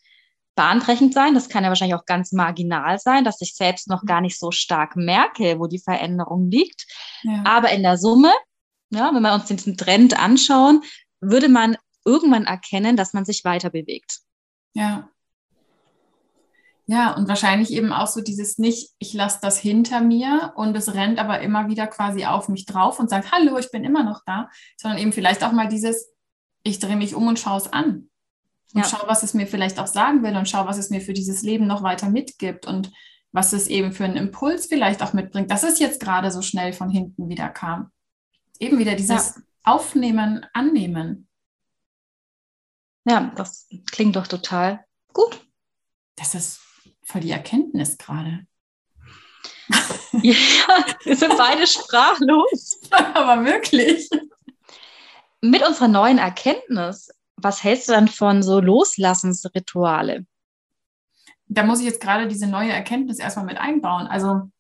bahnbrechend 0.55 1.15
sein. 1.15 1.35
Das 1.35 1.49
kann 1.49 1.65
ja 1.65 1.69
wahrscheinlich 1.69 1.97
auch 1.97 2.05
ganz 2.05 2.33
marginal 2.33 2.99
sein, 2.99 3.25
dass 3.25 3.41
ich 3.41 3.55
selbst 3.55 3.89
noch 3.89 4.05
gar 4.05 4.21
nicht 4.21 4.39
so 4.39 4.51
stark 4.51 4.97
merke, 4.97 5.59
wo 5.59 5.67
die 5.67 5.81
Veränderung 5.81 6.49
liegt. 6.49 6.87
Ja. 7.23 7.43
Aber 7.45 7.71
in 7.71 7.83
der 7.83 7.99
Summe, 7.99 8.33
ja, 8.91 9.13
wenn 9.15 9.23
wir 9.23 9.35
uns 9.35 9.47
diesen 9.47 9.77
Trend 9.77 10.19
anschauen, 10.19 10.83
würde 11.21 11.49
man 11.49 11.77
irgendwann 12.05 12.45
erkennen, 12.45 12.97
dass 12.97 13.13
man 13.13 13.25
sich 13.25 13.45
weiter 13.45 13.71
bewegt. 13.71 14.21
Ja. 14.75 15.09
Ja, 16.91 17.15
und 17.15 17.29
wahrscheinlich 17.29 17.71
eben 17.71 17.93
auch 17.93 18.07
so 18.07 18.23
dieses 18.23 18.57
nicht, 18.57 18.93
ich 18.99 19.13
lasse 19.13 19.41
das 19.43 19.59
hinter 19.59 20.01
mir 20.01 20.55
und 20.57 20.75
es 20.75 20.95
rennt 20.95 21.19
aber 21.19 21.41
immer 21.41 21.69
wieder 21.69 21.87
quasi 21.87 22.25
auf 22.25 22.49
mich 22.49 22.65
drauf 22.65 22.99
und 22.99 23.11
sagt, 23.11 23.31
hallo, 23.31 23.59
ich 23.59 23.71
bin 23.71 23.85
immer 23.85 24.05
noch 24.05 24.23
da, 24.25 24.49
sondern 24.79 24.99
eben 24.99 25.13
vielleicht 25.13 25.45
auch 25.45 25.53
mal 25.53 25.69
dieses, 25.69 26.09
ich 26.63 26.79
drehe 26.79 26.97
mich 26.97 27.15
um 27.15 27.27
und 27.27 27.39
schaue 27.39 27.59
es 27.59 27.71
an. 27.71 28.09
Und 28.73 28.81
ja. 28.81 28.85
schaue, 28.85 29.07
was 29.07 29.23
es 29.23 29.35
mir 29.35 29.47
vielleicht 29.47 29.79
auch 29.79 29.87
sagen 29.87 30.23
will 30.23 30.35
und 30.35 30.49
schaue, 30.49 30.67
was 30.67 30.79
es 30.79 30.89
mir 30.89 31.03
für 31.03 31.13
dieses 31.13 31.43
Leben 31.43 31.67
noch 31.67 31.83
weiter 31.83 32.09
mitgibt 32.09 32.67
und 32.67 32.91
was 33.33 33.53
es 33.53 33.67
eben 33.67 33.93
für 33.93 34.05
einen 34.05 34.17
Impuls 34.17 34.67
vielleicht 34.67 35.03
auch 35.03 35.13
mitbringt, 35.13 35.51
dass 35.51 35.65
es 35.65 35.79
jetzt 35.79 36.01
gerade 36.01 36.31
so 36.31 36.41
schnell 36.41 36.73
von 36.73 36.89
hinten 36.89 37.29
wieder 37.29 37.51
kam. 37.51 37.91
Eben 38.59 38.79
wieder 38.79 38.95
dieses 38.95 39.37
ja. 39.37 39.43
Aufnehmen, 39.65 40.47
Annehmen. 40.53 41.29
Ja, 43.05 43.33
das 43.37 43.69
klingt 43.91 44.17
doch 44.17 44.27
total 44.27 44.85
gut. 45.13 45.41
Das 46.17 46.35
ist 46.35 46.61
voll 47.05 47.21
die 47.21 47.31
Erkenntnis 47.31 47.97
gerade. 47.97 48.47
ja, 50.23 50.35
wir 51.05 51.17
sind 51.17 51.37
beide 51.37 51.67
sprachlos. 51.67 52.81
Aber 52.91 53.45
wirklich. 53.45 54.09
Mit 55.41 55.67
unserer 55.67 55.89
neuen 55.89 56.19
Erkenntnis, 56.19 57.11
was 57.37 57.63
hältst 57.63 57.89
du 57.89 57.93
dann 57.93 58.09
von 58.09 58.43
so 58.43 58.61
Loslassensrituale? 58.61 60.27
Da 61.47 61.63
muss 61.63 61.81
ich 61.81 61.87
jetzt 61.87 62.01
gerade 62.01 62.29
diese 62.29 62.47
neue 62.47 62.73
Erkenntnis 62.73 63.19
erstmal 63.19 63.47
mit 63.47 63.59
einbauen. 63.59 64.07
Also 64.07 64.51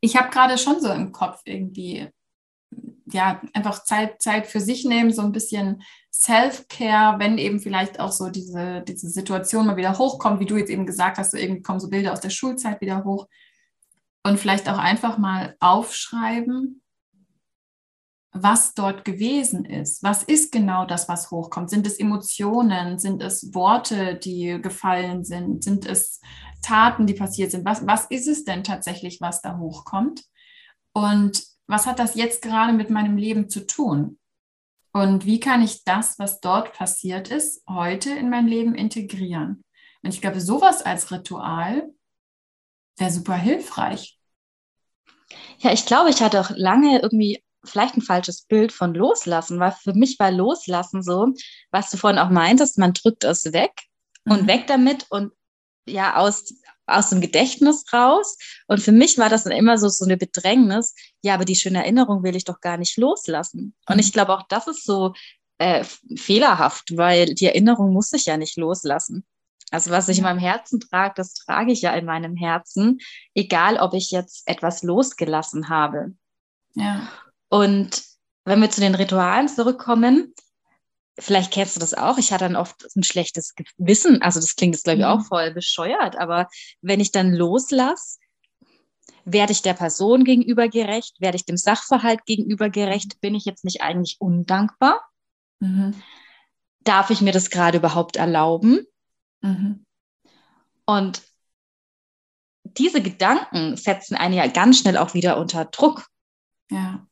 ich 0.00 0.16
habe 0.16 0.30
gerade 0.30 0.58
schon 0.58 0.80
so 0.80 0.90
im 0.92 1.12
Kopf 1.12 1.40
irgendwie, 1.44 2.10
ja, 3.12 3.40
einfach 3.52 3.84
Zeit, 3.84 4.20
Zeit 4.20 4.46
für 4.46 4.60
sich 4.60 4.84
nehmen, 4.84 5.12
so 5.12 5.22
ein 5.22 5.32
bisschen 5.32 5.82
Self-Care, 6.12 7.18
wenn 7.18 7.38
eben 7.38 7.60
vielleicht 7.60 8.00
auch 8.00 8.12
so 8.12 8.28
diese, 8.28 8.82
diese 8.82 9.08
Situation 9.08 9.66
mal 9.66 9.76
wieder 9.76 9.98
hochkommt, 9.98 10.40
wie 10.40 10.46
du 10.46 10.56
jetzt 10.56 10.70
eben 10.70 10.86
gesagt 10.86 11.18
hast, 11.18 11.30
so 11.30 11.36
irgendwie 11.36 11.62
kommen 11.62 11.80
so 11.80 11.88
Bilder 11.88 12.12
aus 12.12 12.20
der 12.20 12.30
Schulzeit 12.30 12.80
wieder 12.80 13.04
hoch. 13.04 13.28
Und 14.24 14.38
vielleicht 14.38 14.68
auch 14.68 14.78
einfach 14.78 15.16
mal 15.16 15.56
aufschreiben, 15.60 16.82
was 18.32 18.74
dort 18.74 19.04
gewesen 19.04 19.64
ist. 19.64 20.02
Was 20.02 20.22
ist 20.22 20.52
genau 20.52 20.84
das, 20.84 21.08
was 21.08 21.30
hochkommt? 21.30 21.70
Sind 21.70 21.86
es 21.86 21.98
Emotionen? 21.98 22.98
Sind 22.98 23.22
es 23.22 23.54
Worte, 23.54 24.16
die 24.16 24.60
gefallen 24.60 25.24
sind? 25.24 25.64
Sind 25.64 25.86
es 25.86 26.20
Taten, 26.62 27.06
die 27.06 27.14
passiert 27.14 27.52
sind? 27.52 27.64
Was, 27.64 27.86
was 27.86 28.06
ist 28.06 28.28
es 28.28 28.44
denn 28.44 28.64
tatsächlich, 28.64 29.20
was 29.20 29.40
da 29.40 29.56
hochkommt? 29.56 30.24
Und 30.92 31.42
was 31.68 31.86
hat 31.86 31.98
das 31.98 32.14
jetzt 32.14 32.42
gerade 32.42 32.72
mit 32.72 32.90
meinem 32.90 33.16
Leben 33.16 33.48
zu 33.48 33.66
tun? 33.66 34.18
Und 34.92 35.26
wie 35.26 35.38
kann 35.38 35.62
ich 35.62 35.84
das, 35.84 36.18
was 36.18 36.40
dort 36.40 36.72
passiert 36.72 37.30
ist, 37.30 37.62
heute 37.68 38.10
in 38.10 38.30
mein 38.30 38.48
Leben 38.48 38.74
integrieren? 38.74 39.62
Und 40.02 40.14
ich 40.14 40.20
glaube, 40.20 40.40
sowas 40.40 40.82
als 40.82 41.12
Ritual 41.12 41.88
wäre 42.96 43.12
super 43.12 43.36
hilfreich. 43.36 44.18
Ja, 45.58 45.72
ich 45.72 45.86
glaube, 45.86 46.10
ich 46.10 46.22
hatte 46.22 46.40
auch 46.40 46.50
lange 46.50 47.00
irgendwie 47.00 47.44
vielleicht 47.64 47.96
ein 47.96 48.02
falsches 48.02 48.42
Bild 48.42 48.72
von 48.72 48.94
Loslassen, 48.94 49.60
weil 49.60 49.72
für 49.72 49.92
mich 49.92 50.18
war 50.18 50.30
Loslassen 50.30 51.02
so, 51.02 51.34
was 51.70 51.90
du 51.90 51.96
vorhin 51.96 52.18
auch 52.18 52.30
meintest, 52.30 52.78
man 52.78 52.94
drückt 52.94 53.24
es 53.24 53.52
weg 53.52 53.72
mhm. 54.24 54.32
und 54.32 54.46
weg 54.46 54.66
damit 54.68 55.06
und 55.10 55.32
ja, 55.86 56.16
aus, 56.16 56.54
aus 56.88 57.10
dem 57.10 57.20
Gedächtnis 57.20 57.84
raus. 57.92 58.36
Und 58.66 58.80
für 58.80 58.92
mich 58.92 59.18
war 59.18 59.28
das 59.28 59.44
dann 59.44 59.52
immer 59.52 59.78
so, 59.78 59.88
so 59.88 60.04
eine 60.04 60.16
Bedrängnis. 60.16 60.94
Ja, 61.22 61.34
aber 61.34 61.44
die 61.44 61.56
schöne 61.56 61.78
Erinnerung 61.78 62.22
will 62.22 62.36
ich 62.36 62.44
doch 62.44 62.60
gar 62.60 62.76
nicht 62.76 62.96
loslassen. 62.96 63.74
Und 63.86 63.96
mhm. 63.96 64.00
ich 64.00 64.12
glaube, 64.12 64.34
auch 64.34 64.44
das 64.48 64.66
ist 64.66 64.84
so 64.84 65.12
äh, 65.58 65.84
fehlerhaft, 66.16 66.96
weil 66.96 67.34
die 67.34 67.46
Erinnerung 67.46 67.92
muss 67.92 68.12
ich 68.12 68.26
ja 68.26 68.36
nicht 68.36 68.56
loslassen. 68.56 69.24
Also 69.70 69.90
was 69.90 70.08
ich 70.08 70.18
in 70.18 70.24
meinem 70.24 70.38
Herzen 70.38 70.80
trage, 70.80 71.14
das 71.16 71.34
trage 71.34 71.72
ich 71.72 71.82
ja 71.82 71.92
in 71.92 72.06
meinem 72.06 72.36
Herzen, 72.36 72.98
egal 73.34 73.76
ob 73.76 73.92
ich 73.92 74.10
jetzt 74.10 74.48
etwas 74.48 74.82
losgelassen 74.82 75.68
habe. 75.68 76.14
Ja. 76.74 77.08
Und 77.48 78.02
wenn 78.44 78.60
wir 78.62 78.70
zu 78.70 78.80
den 78.80 78.94
Ritualen 78.94 79.48
zurückkommen, 79.48 80.34
vielleicht 81.18 81.52
kennst 81.52 81.76
du 81.76 81.80
das 81.80 81.94
auch, 81.94 82.18
ich 82.18 82.32
hatte 82.32 82.44
dann 82.44 82.56
oft 82.56 82.86
ein 82.96 83.02
schlechtes 83.02 83.54
Gewissen, 83.54 84.22
also 84.22 84.40
das 84.40 84.56
klingt 84.56 84.74
jetzt 84.74 84.84
glaube 84.84 85.00
ich 85.00 85.04
auch 85.04 85.18
mhm. 85.18 85.24
voll 85.24 85.52
bescheuert, 85.52 86.16
aber 86.18 86.48
wenn 86.80 87.00
ich 87.00 87.12
dann 87.12 87.32
loslasse, 87.32 88.18
werde 89.32 89.52
ich 89.52 89.62
der 89.62 89.74
Person 89.74 90.24
gegenüber 90.24 90.68
gerecht? 90.68 91.20
Werde 91.20 91.36
ich 91.36 91.44
dem 91.44 91.56
Sachverhalt 91.56 92.24
gegenüber 92.24 92.70
gerecht? 92.70 93.20
Bin 93.20 93.34
ich 93.34 93.44
jetzt 93.44 93.64
nicht 93.64 93.82
eigentlich 93.82 94.16
undankbar? 94.20 95.02
Mhm. 95.60 95.94
Darf 96.84 97.10
ich 97.10 97.20
mir 97.20 97.32
das 97.32 97.50
gerade 97.50 97.78
überhaupt 97.78 98.16
erlauben? 98.16 98.86
Mhm. 99.42 99.84
Und 100.86 101.22
diese 102.64 103.02
Gedanken 103.02 103.76
setzen 103.76 104.16
einen 104.16 104.34
ja 104.34 104.46
ganz 104.46 104.78
schnell 104.78 104.96
auch 104.96 105.14
wieder 105.14 105.36
unter 105.38 105.66
Druck. 105.66 106.06
Ja. 106.70 107.06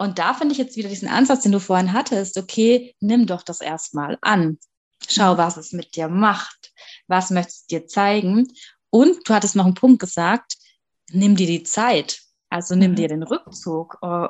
Und 0.00 0.18
da 0.18 0.32
finde 0.32 0.52
ich 0.52 0.58
jetzt 0.58 0.78
wieder 0.78 0.88
diesen 0.88 1.10
Ansatz, 1.10 1.42
den 1.42 1.52
du 1.52 1.60
vorhin 1.60 1.92
hattest. 1.92 2.38
Okay, 2.38 2.96
nimm 3.00 3.26
doch 3.26 3.42
das 3.42 3.60
erstmal 3.60 4.16
an. 4.22 4.58
Schau, 5.06 5.36
was 5.36 5.58
es 5.58 5.72
mit 5.72 5.94
dir 5.94 6.08
macht. 6.08 6.72
Was 7.06 7.28
möchtest 7.28 7.70
du 7.70 7.76
dir 7.76 7.86
zeigen? 7.86 8.50
Und 8.88 9.28
du 9.28 9.34
hattest 9.34 9.56
noch 9.56 9.66
einen 9.66 9.74
Punkt 9.74 10.00
gesagt, 10.00 10.56
nimm 11.10 11.36
dir 11.36 11.46
die 11.46 11.64
Zeit. 11.64 12.22
Also 12.48 12.76
nimm 12.76 12.92
mhm. 12.92 12.96
dir 12.96 13.08
den 13.08 13.22
Rückzug. 13.22 13.98
Uh, 14.00 14.28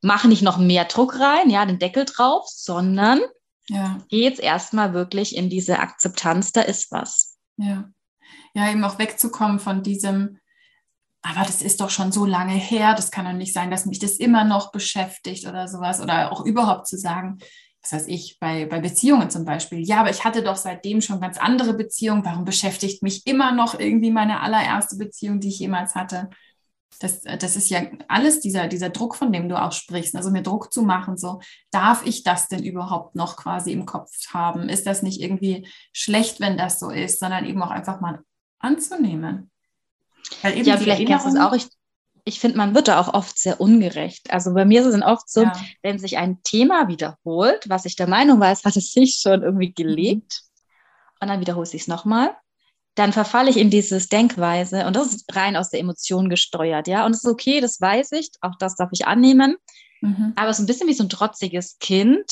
mach 0.00 0.24
nicht 0.26 0.42
noch 0.42 0.58
mehr 0.58 0.84
Druck 0.84 1.18
rein, 1.18 1.50
ja, 1.50 1.66
den 1.66 1.80
Deckel 1.80 2.04
drauf, 2.04 2.46
sondern 2.48 3.20
ja. 3.68 3.98
geh 4.10 4.22
jetzt 4.22 4.38
erstmal 4.38 4.92
wirklich 4.94 5.34
in 5.34 5.50
diese 5.50 5.80
Akzeptanz, 5.80 6.52
da 6.52 6.60
ist 6.60 6.92
was. 6.92 7.36
Ja. 7.56 7.90
Ja, 8.54 8.70
eben 8.70 8.84
auch 8.84 9.00
wegzukommen 9.00 9.58
von 9.58 9.82
diesem, 9.82 10.38
aber 11.22 11.44
das 11.44 11.62
ist 11.62 11.80
doch 11.80 11.90
schon 11.90 12.12
so 12.12 12.24
lange 12.24 12.54
her, 12.54 12.94
das 12.94 13.10
kann 13.10 13.24
doch 13.24 13.32
nicht 13.32 13.52
sein, 13.52 13.70
dass 13.70 13.86
mich 13.86 13.98
das 13.98 14.12
immer 14.12 14.44
noch 14.44 14.70
beschäftigt 14.70 15.46
oder 15.46 15.66
sowas. 15.66 16.00
Oder 16.00 16.32
auch 16.32 16.44
überhaupt 16.44 16.86
zu 16.86 16.96
sagen, 16.96 17.38
was 17.82 17.92
weiß 17.92 18.08
ich, 18.08 18.38
bei, 18.40 18.66
bei 18.66 18.80
Beziehungen 18.80 19.30
zum 19.30 19.44
Beispiel, 19.44 19.80
ja, 19.80 20.00
aber 20.00 20.10
ich 20.10 20.24
hatte 20.24 20.42
doch 20.42 20.56
seitdem 20.56 21.00
schon 21.00 21.20
ganz 21.20 21.38
andere 21.38 21.74
Beziehungen, 21.74 22.24
warum 22.24 22.44
beschäftigt 22.44 23.02
mich 23.02 23.26
immer 23.26 23.52
noch 23.52 23.78
irgendwie 23.78 24.10
meine 24.10 24.40
allererste 24.40 24.96
Beziehung, 24.96 25.40
die 25.40 25.48
ich 25.48 25.58
jemals 25.58 25.94
hatte? 25.94 26.28
Das, 27.00 27.20
das 27.20 27.54
ist 27.56 27.70
ja 27.70 27.82
alles 28.08 28.40
dieser, 28.40 28.66
dieser 28.66 28.90
Druck, 28.90 29.14
von 29.14 29.32
dem 29.32 29.48
du 29.48 29.60
auch 29.60 29.70
sprichst. 29.72 30.16
Also 30.16 30.30
mir 30.30 30.42
Druck 30.42 30.72
zu 30.72 30.82
machen, 30.82 31.16
so, 31.16 31.40
darf 31.70 32.04
ich 32.04 32.24
das 32.24 32.48
denn 32.48 32.64
überhaupt 32.64 33.14
noch 33.14 33.36
quasi 33.36 33.70
im 33.72 33.86
Kopf 33.86 34.10
haben? 34.32 34.68
Ist 34.68 34.86
das 34.86 35.02
nicht 35.02 35.20
irgendwie 35.20 35.68
schlecht, 35.92 36.40
wenn 36.40 36.56
das 36.56 36.80
so 36.80 36.90
ist, 36.90 37.20
sondern 37.20 37.44
eben 37.44 37.62
auch 37.62 37.70
einfach 37.70 38.00
mal 38.00 38.20
anzunehmen? 38.58 39.50
Ja, 40.42 40.76
vielleicht 40.76 41.06
kennst 41.06 41.26
du 41.26 41.30
es 41.30 41.36
auch. 41.36 41.52
Ich, 41.52 41.66
ich 42.24 42.40
finde, 42.40 42.58
man 42.58 42.74
wird 42.74 42.88
da 42.88 43.00
auch 43.00 43.14
oft 43.14 43.38
sehr 43.38 43.60
ungerecht. 43.60 44.30
Also 44.30 44.52
bei 44.52 44.64
mir 44.64 44.80
ist 44.80 44.86
es 44.86 44.92
dann 44.92 45.02
oft 45.02 45.30
so, 45.30 45.44
ja. 45.44 45.52
wenn 45.82 45.98
sich 45.98 46.18
ein 46.18 46.42
Thema 46.42 46.88
wiederholt, 46.88 47.68
was 47.68 47.84
ich 47.84 47.96
der 47.96 48.08
Meinung 48.08 48.40
war, 48.40 48.52
es 48.52 48.64
hat 48.64 48.76
es 48.76 48.92
sich 48.92 49.18
schon 49.20 49.42
irgendwie 49.42 49.72
gelegt, 49.72 50.42
mhm. 50.42 51.16
und 51.20 51.28
dann 51.28 51.40
wiederhole 51.40 51.66
ich 51.72 51.82
es 51.82 51.88
nochmal, 51.88 52.36
dann 52.94 53.12
verfalle 53.12 53.50
ich 53.50 53.56
in 53.56 53.70
dieses 53.70 54.08
Denkweise 54.08 54.86
und 54.86 54.96
das 54.96 55.14
ist 55.14 55.34
rein 55.34 55.56
aus 55.56 55.70
der 55.70 55.80
Emotion 55.80 56.28
gesteuert, 56.28 56.88
ja. 56.88 57.06
Und 57.06 57.12
es 57.12 57.22
ist 57.22 57.30
okay, 57.30 57.60
das 57.60 57.80
weiß 57.80 58.12
ich, 58.12 58.30
auch 58.40 58.56
das 58.58 58.74
darf 58.74 58.90
ich 58.92 59.06
annehmen. 59.06 59.56
Mhm. 60.00 60.32
Aber 60.36 60.50
es 60.50 60.58
ist 60.58 60.64
ein 60.64 60.66
bisschen 60.66 60.88
wie 60.88 60.94
so 60.94 61.04
ein 61.04 61.08
trotziges 61.08 61.78
Kind. 61.78 62.30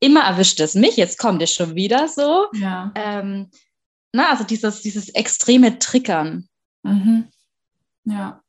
Immer 0.00 0.20
erwischt 0.20 0.60
es 0.60 0.74
mich, 0.74 0.96
jetzt 0.96 1.18
kommt 1.18 1.42
es 1.42 1.52
schon 1.52 1.74
wieder 1.74 2.08
so. 2.08 2.46
Ja. 2.54 2.92
Ähm, 2.94 3.50
na, 4.12 4.30
also 4.30 4.44
dieses, 4.44 4.82
dieses 4.82 5.08
extreme 5.10 5.78
Triggern. 5.78 6.47
Mhm. 6.82 7.28
Ja. 8.04 8.42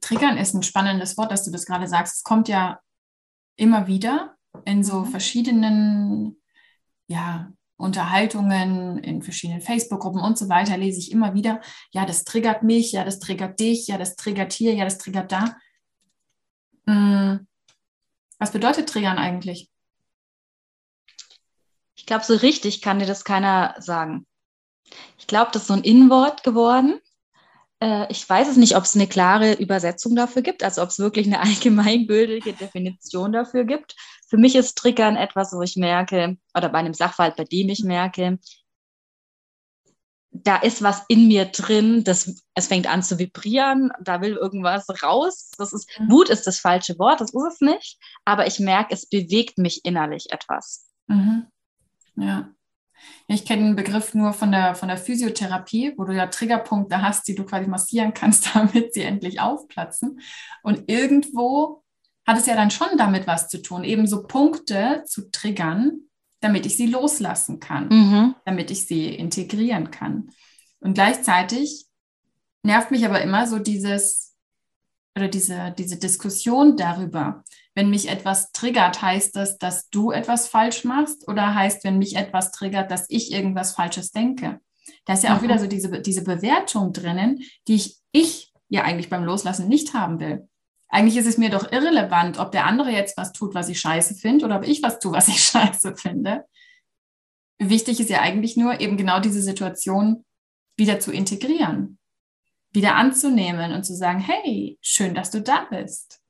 Triggern 0.00 0.36
ist 0.36 0.54
ein 0.54 0.62
spannendes 0.62 1.16
Wort, 1.16 1.32
dass 1.32 1.44
du 1.44 1.50
das 1.50 1.64
gerade 1.64 1.88
sagst. 1.88 2.16
Es 2.16 2.22
kommt 2.22 2.48
ja 2.48 2.80
immer 3.56 3.86
wieder 3.86 4.36
in 4.64 4.84
so 4.84 5.00
mhm. 5.00 5.06
verschiedenen 5.06 6.42
ja, 7.06 7.52
Unterhaltungen, 7.76 8.98
in 8.98 9.22
verschiedenen 9.22 9.60
Facebook-Gruppen 9.60 10.20
und 10.20 10.38
so 10.38 10.48
weiter, 10.48 10.76
lese 10.76 10.98
ich 10.98 11.10
immer 11.10 11.34
wieder, 11.34 11.60
ja, 11.90 12.06
das 12.06 12.24
triggert 12.24 12.62
mich, 12.62 12.92
ja, 12.92 13.04
das 13.04 13.18
triggert 13.18 13.58
dich, 13.58 13.88
ja, 13.88 13.98
das 13.98 14.16
triggert 14.16 14.52
hier, 14.52 14.74
ja, 14.74 14.84
das 14.84 14.98
triggert 14.98 15.32
da. 15.32 15.56
Hm. 16.86 17.46
Was 18.38 18.52
bedeutet 18.52 18.88
triggern 18.88 19.18
eigentlich? 19.18 19.70
Ich 21.96 22.06
glaube, 22.06 22.24
so 22.24 22.34
richtig 22.34 22.82
kann 22.82 22.98
dir 22.98 23.06
das 23.06 23.24
keiner 23.24 23.74
sagen. 23.78 24.26
Ich 25.18 25.26
glaube, 25.26 25.50
das 25.52 25.62
ist 25.62 25.68
so 25.68 25.74
ein 25.74 25.82
Innenwort 25.82 26.42
geworden. 26.42 27.00
Äh, 27.80 28.10
ich 28.10 28.28
weiß 28.28 28.48
es 28.48 28.56
nicht, 28.56 28.76
ob 28.76 28.84
es 28.84 28.94
eine 28.94 29.06
klare 29.06 29.54
Übersetzung 29.54 30.16
dafür 30.16 30.42
gibt, 30.42 30.62
also 30.62 30.82
ob 30.82 30.88
es 30.88 30.98
wirklich 30.98 31.26
eine 31.26 31.40
allgemeingültige 31.42 32.52
Definition 32.52 33.32
dafür 33.32 33.64
gibt. 33.64 33.94
Für 34.28 34.36
mich 34.36 34.56
ist 34.56 34.76
Triggern 34.76 35.16
etwas, 35.16 35.52
wo 35.52 35.62
ich 35.62 35.76
merke, 35.76 36.36
oder 36.54 36.68
bei 36.68 36.78
einem 36.78 36.94
Sachverhalt, 36.94 37.36
bei 37.36 37.44
dem 37.44 37.68
ich 37.68 37.84
merke, 37.84 38.38
da 40.34 40.56
ist 40.56 40.82
was 40.82 41.04
in 41.06 41.28
mir 41.28 41.44
drin, 41.44 42.02
das, 42.02 42.42
es 42.54 42.66
fängt 42.66 42.88
an 42.88 43.04
zu 43.04 43.18
vibrieren, 43.20 43.92
da 44.00 44.20
will 44.20 44.32
irgendwas 44.32 44.86
raus. 45.02 45.52
Das 45.56 45.72
ist, 45.72 45.88
mhm. 45.98 46.10
Wut 46.10 46.28
ist 46.28 46.46
das 46.46 46.58
falsche 46.58 46.98
Wort, 46.98 47.20
das 47.20 47.32
ist 47.32 47.52
es 47.54 47.60
nicht, 47.60 47.98
aber 48.24 48.46
ich 48.46 48.58
merke, 48.58 48.92
es 48.92 49.08
bewegt 49.08 49.58
mich 49.58 49.84
innerlich 49.84 50.32
etwas. 50.32 50.88
Mhm. 51.06 51.46
Ja. 52.16 52.50
Ich 53.26 53.44
kenne 53.44 53.62
den 53.62 53.76
Begriff 53.76 54.14
nur 54.14 54.32
von 54.32 54.52
der, 54.52 54.74
von 54.74 54.88
der 54.88 54.96
Physiotherapie, 54.96 55.94
wo 55.96 56.04
du 56.04 56.14
ja 56.14 56.26
Triggerpunkte 56.26 57.02
hast, 57.02 57.26
die 57.28 57.34
du 57.34 57.44
quasi 57.44 57.68
massieren 57.68 58.14
kannst, 58.14 58.50
damit 58.54 58.94
sie 58.94 59.02
endlich 59.02 59.40
aufplatzen. 59.40 60.20
Und 60.62 60.84
irgendwo 60.86 61.82
hat 62.26 62.38
es 62.38 62.46
ja 62.46 62.54
dann 62.54 62.70
schon 62.70 62.96
damit 62.96 63.26
was 63.26 63.48
zu 63.48 63.60
tun, 63.60 63.84
eben 63.84 64.06
so 64.06 64.26
Punkte 64.26 65.04
zu 65.06 65.30
triggern, 65.30 66.00
damit 66.40 66.66
ich 66.66 66.76
sie 66.76 66.86
loslassen 66.86 67.60
kann, 67.60 67.88
mhm. 67.88 68.34
damit 68.44 68.70
ich 68.70 68.86
sie 68.86 69.14
integrieren 69.14 69.90
kann. 69.90 70.30
Und 70.80 70.94
gleichzeitig 70.94 71.86
nervt 72.62 72.90
mich 72.90 73.04
aber 73.04 73.22
immer 73.22 73.46
so 73.46 73.58
dieses 73.58 74.34
oder 75.16 75.28
diese, 75.28 75.74
diese 75.78 75.96
Diskussion 75.96 76.76
darüber, 76.76 77.44
wenn 77.74 77.90
mich 77.90 78.08
etwas 78.08 78.52
triggert, 78.52 79.02
heißt 79.02 79.34
das, 79.34 79.58
dass 79.58 79.88
du 79.90 80.12
etwas 80.12 80.48
falsch 80.48 80.84
machst 80.84 81.26
oder 81.28 81.54
heißt, 81.54 81.84
wenn 81.84 81.98
mich 81.98 82.16
etwas 82.16 82.52
triggert, 82.52 82.90
dass 82.90 83.06
ich 83.08 83.32
irgendwas 83.32 83.72
Falsches 83.72 84.12
denke? 84.12 84.60
Da 85.04 85.14
ist 85.14 85.24
ja 85.24 85.34
auch 85.34 85.40
mhm. 85.40 85.44
wieder 85.44 85.58
so 85.58 85.66
diese, 85.66 86.00
diese 86.00 86.22
Bewertung 86.22 86.92
drinnen, 86.92 87.42
die 87.66 87.74
ich, 87.74 87.98
ich 88.12 88.52
ja 88.68 88.82
eigentlich 88.82 89.10
beim 89.10 89.24
Loslassen 89.24 89.68
nicht 89.68 89.94
haben 89.94 90.20
will. 90.20 90.48
Eigentlich 90.88 91.16
ist 91.16 91.26
es 91.26 91.38
mir 91.38 91.50
doch 91.50 91.72
irrelevant, 91.72 92.38
ob 92.38 92.52
der 92.52 92.66
andere 92.66 92.90
jetzt 92.90 93.16
was 93.16 93.32
tut, 93.32 93.54
was 93.54 93.68
ich 93.68 93.80
scheiße 93.80 94.14
finde, 94.14 94.44
oder 94.44 94.56
ob 94.56 94.66
ich 94.66 94.82
was 94.82 95.00
tue, 95.00 95.12
was 95.12 95.28
ich 95.28 95.42
scheiße 95.44 95.96
finde. 95.96 96.44
Wichtig 97.58 98.00
ist 98.00 98.10
ja 98.10 98.20
eigentlich 98.20 98.56
nur, 98.56 98.80
eben 98.80 98.96
genau 98.96 99.20
diese 99.20 99.42
Situation 99.42 100.24
wieder 100.76 101.00
zu 101.00 101.12
integrieren, 101.12 101.98
wieder 102.72 102.94
anzunehmen 102.96 103.72
und 103.72 103.84
zu 103.84 103.94
sagen, 103.94 104.20
hey, 104.20 104.78
schön, 104.80 105.14
dass 105.14 105.30
du 105.30 105.40
da 105.40 105.66
bist. 105.70 106.20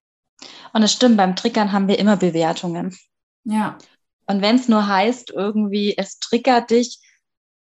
Und 0.72 0.82
es 0.82 0.92
stimmt, 0.92 1.16
beim 1.16 1.36
Triggern 1.36 1.72
haben 1.72 1.88
wir 1.88 1.98
immer 1.98 2.16
Bewertungen. 2.16 2.96
Ja. 3.44 3.78
Und 4.26 4.42
wenn 4.42 4.56
es 4.56 4.68
nur 4.68 4.86
heißt, 4.86 5.30
irgendwie, 5.30 5.96
es 5.96 6.18
triggert 6.18 6.70
dich, 6.70 7.00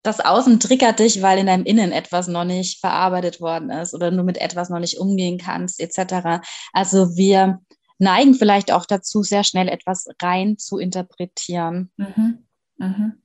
das 0.02 0.20
Außen 0.20 0.60
triggert 0.60 0.98
dich, 0.98 1.22
weil 1.22 1.38
in 1.38 1.46
deinem 1.46 1.64
Innen 1.64 1.92
etwas 1.92 2.26
noch 2.26 2.44
nicht 2.44 2.80
verarbeitet 2.80 3.40
worden 3.40 3.70
ist 3.70 3.94
oder 3.94 4.10
du 4.10 4.22
mit 4.22 4.38
etwas 4.38 4.70
noch 4.70 4.78
nicht 4.78 4.98
umgehen 4.98 5.38
kannst, 5.38 5.78
etc. 5.80 6.42
Also 6.72 7.16
wir 7.16 7.60
neigen 7.98 8.34
vielleicht 8.34 8.72
auch 8.72 8.86
dazu, 8.86 9.22
sehr 9.22 9.44
schnell 9.44 9.68
etwas 9.68 10.06
rein 10.22 10.56
zu 10.56 10.78
interpretieren. 10.78 11.92
Mhm. 11.96 12.46
Mhm. 12.78 13.22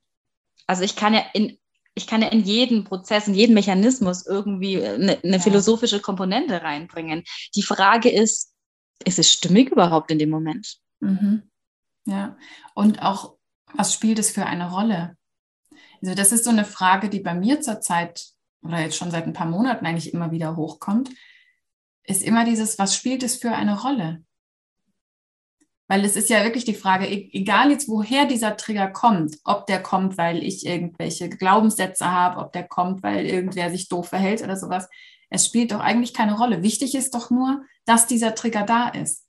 Also 0.68 0.84
ich 0.84 0.96
kann 0.96 1.14
ja 1.14 1.24
in 1.34 1.58
ich 1.98 2.08
kann 2.08 2.22
ja 2.22 2.28
in 2.28 2.42
jeden 2.42 2.84
Prozess, 2.84 3.30
in 3.30 3.34
jeden 3.36 3.54
Mechanismus 3.54 4.26
irgendwie 4.28 4.86
eine, 4.86 5.18
eine 5.24 5.38
ja. 5.38 5.40
philosophische 5.40 6.02
Komponente 6.02 6.62
reinbringen. 6.62 7.24
Die 7.56 7.64
Frage 7.64 8.10
ist, 8.10 8.52
ist 9.04 9.20
es 9.20 9.32
stimmig 9.32 9.72
überhaupt 9.72 10.12
in 10.12 10.20
dem 10.20 10.30
Moment? 10.30 10.78
Mhm. 11.00 11.44
Ja, 12.06 12.38
und 12.74 13.02
auch, 13.02 13.36
was 13.74 13.94
spielt 13.94 14.20
es 14.20 14.32
für 14.32 14.46
eine 14.46 14.72
Rolle? 14.72 15.18
Also 16.02 16.16
das 16.16 16.32
ist 16.32 16.44
so 16.44 16.52
eine 16.52 16.66
Frage, 16.66 17.10
die 17.10 17.20
bei 17.20 17.34
mir 17.34 17.62
zurzeit 17.62 18.28
oder 18.62 18.80
jetzt 18.80 18.98
schon 18.98 19.12
seit 19.12 19.26
ein 19.26 19.34
paar 19.34 19.48
Monaten 19.48 19.86
eigentlich 19.86 20.14
immer 20.14 20.32
wieder 20.32 20.56
hochkommt, 20.56 21.10
ist 22.04 22.24
immer 22.24 22.46
dieses, 22.46 22.78
was 22.78 22.96
spielt 22.96 23.24
es 23.24 23.38
für 23.38 23.52
eine 23.52 23.80
Rolle? 23.82 24.24
Weil 25.88 26.04
es 26.04 26.16
ist 26.16 26.30
ja 26.30 26.44
wirklich 26.44 26.66
die 26.66 26.74
Frage, 26.74 27.06
e-, 27.06 27.30
egal 27.34 27.72
jetzt 27.72 27.88
woher 27.88 28.26
dieser 28.26 28.58
Trigger 28.58 28.90
kommt, 28.90 29.38
ob 29.44 29.68
der 29.68 29.82
kommt, 29.82 30.18
weil 30.18 30.44
ich 30.44 30.66
irgendwelche 30.66 31.30
Glaubenssätze 31.30 32.12
habe, 32.12 32.40
ob 32.40 32.54
der 32.54 32.68
kommt, 32.68 33.04
weil 33.04 33.26
irgendwer 33.26 33.70
sich 33.70 33.88
doof 33.88 34.10
verhält 34.10 34.42
oder 34.42 34.58
sowas, 34.58 34.90
es 35.30 35.46
spielt 35.46 35.72
doch 35.72 35.80
eigentlich 35.80 36.14
keine 36.14 36.38
Rolle. 36.38 36.64
Wichtig 36.64 36.96
ist 36.96 37.14
doch 37.14 37.30
nur, 37.30 37.64
dass 37.86 38.08
dieser 38.08 38.36
Trigger 38.36 38.64
da 38.64 38.90
ist. 38.90 39.26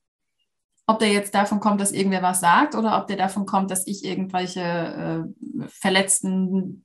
Ob 0.87 0.99
der 0.99 1.11
jetzt 1.11 1.35
davon 1.35 1.61
kommt, 1.61 1.81
dass 1.81 1.93
irgendwer 1.93 2.23
was 2.23 2.41
sagt 2.41 2.75
oder 2.75 2.99
ob 2.99 3.09
der 3.09 3.17
davon 3.17 3.45
kommt, 3.45 3.71
dass 3.71 3.87
ich 3.87 4.05
irgendwelche 4.05 4.61
äh, 4.61 5.69
verletzten, 5.69 6.85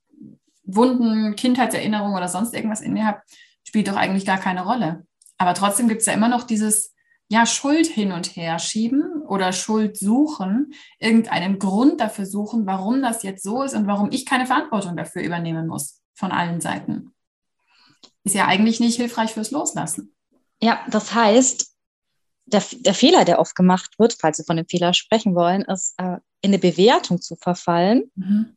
wunden 0.64 1.36
Kindheitserinnerungen 1.36 2.16
oder 2.16 2.28
sonst 2.28 2.54
irgendwas 2.54 2.82
in 2.82 2.94
mir 2.94 3.06
habe, 3.06 3.22
spielt 3.64 3.88
doch 3.88 3.96
eigentlich 3.96 4.26
gar 4.26 4.38
keine 4.38 4.64
Rolle. 4.66 5.06
Aber 5.38 5.54
trotzdem 5.54 5.88
gibt 5.88 6.02
es 6.02 6.08
ja 6.08 6.14
immer 6.14 6.30
noch 6.30 6.44
dieses 6.44 6.94
ja, 7.32 7.46
Schuld 7.46 7.88
hin 7.88 8.12
und 8.12 8.36
her 8.36 8.60
schieben 8.60 9.22
oder 9.22 9.54
Schuld 9.54 9.98
suchen, 9.98 10.74
irgendeinen 11.00 11.60
Grund 11.60 12.02
dafür 12.02 12.26
suchen, 12.26 12.66
warum 12.66 13.02
das 13.02 13.24
jetzt 13.24 13.44
so 13.44 13.64
ist 13.64 13.74
und 13.74 13.88
warum 13.88 14.12
ich 14.12 14.26
keine 14.26 14.46
Verantwortung 14.46 14.98
dafür 14.98 15.22
übernehmen 15.22 15.68
muss 15.68 16.02
von 16.14 16.34
allen 16.34 16.60
Seiten. 16.60 17.14
ist 18.26 18.36
ja 18.36 18.48
eigentlich 18.48 18.82
nicht 18.82 18.98
hilfreich 18.98 19.32
fürs 19.32 19.52
Loslassen. 19.52 20.14
Ja, 20.62 20.86
das 20.90 21.14
heißt, 21.14 21.72
der, 22.46 22.64
der 22.80 22.94
Fehler, 22.94 23.26
der 23.26 23.40
oft 23.40 23.56
gemacht 23.56 23.98
wird, 23.98 24.18
falls 24.20 24.38
wir 24.38 24.46
von 24.46 24.58
dem 24.58 24.68
Fehler 24.68 24.94
sprechen 24.94 25.36
wollen, 25.36 25.62
ist, 25.64 25.94
äh, 25.98 26.18
in 26.42 26.52
eine 26.52 26.60
Bewertung 26.60 27.22
zu 27.22 27.36
verfallen. 27.36 28.12
Mhm. 28.16 28.56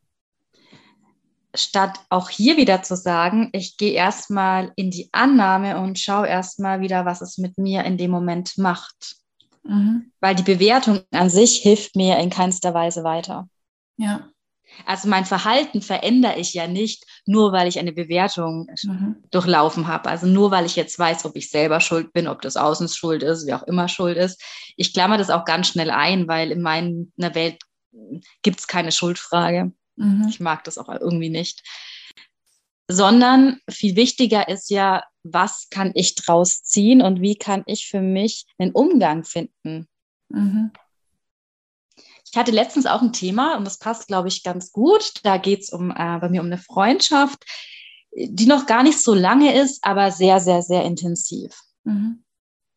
Statt 1.55 1.99
auch 2.09 2.29
hier 2.29 2.57
wieder 2.57 2.83
zu 2.83 2.97
sagen, 2.97 3.49
ich 3.53 3.77
gehe 3.77 3.93
erstmal 3.93 4.73
in 4.75 4.91
die 4.91 5.09
Annahme 5.13 5.79
und 5.79 5.97
schaue 5.97 6.27
erstmal 6.27 6.81
wieder, 6.81 7.05
was 7.05 7.21
es 7.21 7.37
mit 7.37 7.57
mir 7.57 7.85
in 7.85 7.97
dem 7.97 8.11
Moment 8.11 8.57
macht. 8.57 9.17
Mhm. 9.63 10.11
Weil 10.19 10.35
die 10.35 10.43
Bewertung 10.43 11.01
an 11.11 11.29
sich 11.29 11.59
hilft 11.59 11.95
mir 11.95 12.17
in 12.19 12.29
keinster 12.29 12.73
Weise 12.73 13.03
weiter. 13.03 13.47
Ja. 13.97 14.29
Also 14.85 15.07
mein 15.07 15.25
Verhalten 15.25 15.81
verändere 15.81 16.37
ich 16.37 16.53
ja 16.53 16.67
nicht, 16.67 17.05
nur 17.25 17.51
weil 17.51 17.67
ich 17.67 17.79
eine 17.79 17.93
Bewertung 17.93 18.67
mhm. 18.83 19.23
durchlaufen 19.31 19.87
habe. 19.87 20.09
Also 20.09 20.27
nur 20.27 20.51
weil 20.51 20.65
ich 20.65 20.75
jetzt 20.75 20.97
weiß, 20.99 21.25
ob 21.25 21.35
ich 21.35 21.49
selber 21.49 21.79
schuld 21.79 22.13
bin, 22.13 22.27
ob 22.27 22.41
das 22.41 22.57
Außen 22.57 22.87
schuld 22.89 23.23
ist, 23.23 23.47
wie 23.47 23.53
auch 23.53 23.63
immer 23.63 23.87
schuld 23.87 24.17
ist. 24.17 24.41
Ich 24.77 24.93
klammer 24.93 25.17
das 25.17 25.29
auch 25.29 25.45
ganz 25.45 25.67
schnell 25.67 25.89
ein, 25.89 26.27
weil 26.27 26.51
in 26.51 26.61
meiner 26.61 27.33
Welt 27.33 27.61
gibt 28.41 28.59
es 28.59 28.67
keine 28.67 28.91
Schuldfrage. 28.91 29.71
Mhm. 29.95 30.27
Ich 30.29 30.39
mag 30.39 30.63
das 30.63 30.77
auch 30.77 30.89
irgendwie 30.89 31.29
nicht. 31.29 31.63
Sondern 32.87 33.59
viel 33.69 33.95
wichtiger 33.95 34.47
ist 34.47 34.69
ja, 34.69 35.03
was 35.23 35.69
kann 35.71 35.91
ich 35.95 36.15
draus 36.15 36.63
ziehen 36.63 37.01
und 37.01 37.21
wie 37.21 37.35
kann 37.35 37.63
ich 37.65 37.87
für 37.87 38.01
mich 38.01 38.45
einen 38.59 38.73
Umgang 38.73 39.23
finden. 39.23 39.87
Mhm. 40.29 40.71
Ich 42.35 42.37
hatte 42.37 42.51
letztens 42.51 42.85
auch 42.85 43.01
ein 43.01 43.13
Thema 43.13 43.55
und 43.55 43.63
das 43.63 43.79
passt, 43.79 44.09
glaube 44.09 44.27
ich, 44.27 44.43
ganz 44.43 44.73
gut. 44.73 45.21
Da 45.23 45.37
geht 45.37 45.61
es 45.61 45.69
um, 45.69 45.91
äh, 45.91 46.19
bei 46.19 46.27
mir 46.27 46.41
um 46.41 46.47
eine 46.47 46.57
Freundschaft, 46.57 47.45
die 48.13 48.45
noch 48.45 48.65
gar 48.65 48.83
nicht 48.83 49.01
so 49.01 49.13
lange 49.13 49.57
ist, 49.57 49.81
aber 49.85 50.11
sehr, 50.11 50.41
sehr, 50.41 50.61
sehr 50.61 50.83
intensiv. 50.83 51.57
Mhm. 51.85 52.25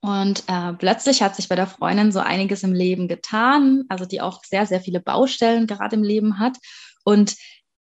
Und 0.00 0.44
äh, 0.46 0.74
plötzlich 0.74 1.22
hat 1.22 1.34
sich 1.34 1.48
bei 1.48 1.56
der 1.56 1.66
Freundin 1.66 2.12
so 2.12 2.20
einiges 2.20 2.62
im 2.62 2.72
Leben 2.72 3.08
getan, 3.08 3.82
also 3.88 4.04
die 4.04 4.20
auch 4.20 4.44
sehr, 4.44 4.64
sehr 4.64 4.80
viele 4.80 5.00
Baustellen 5.00 5.66
gerade 5.66 5.96
im 5.96 6.04
Leben 6.04 6.38
hat. 6.38 6.56
Und 7.02 7.34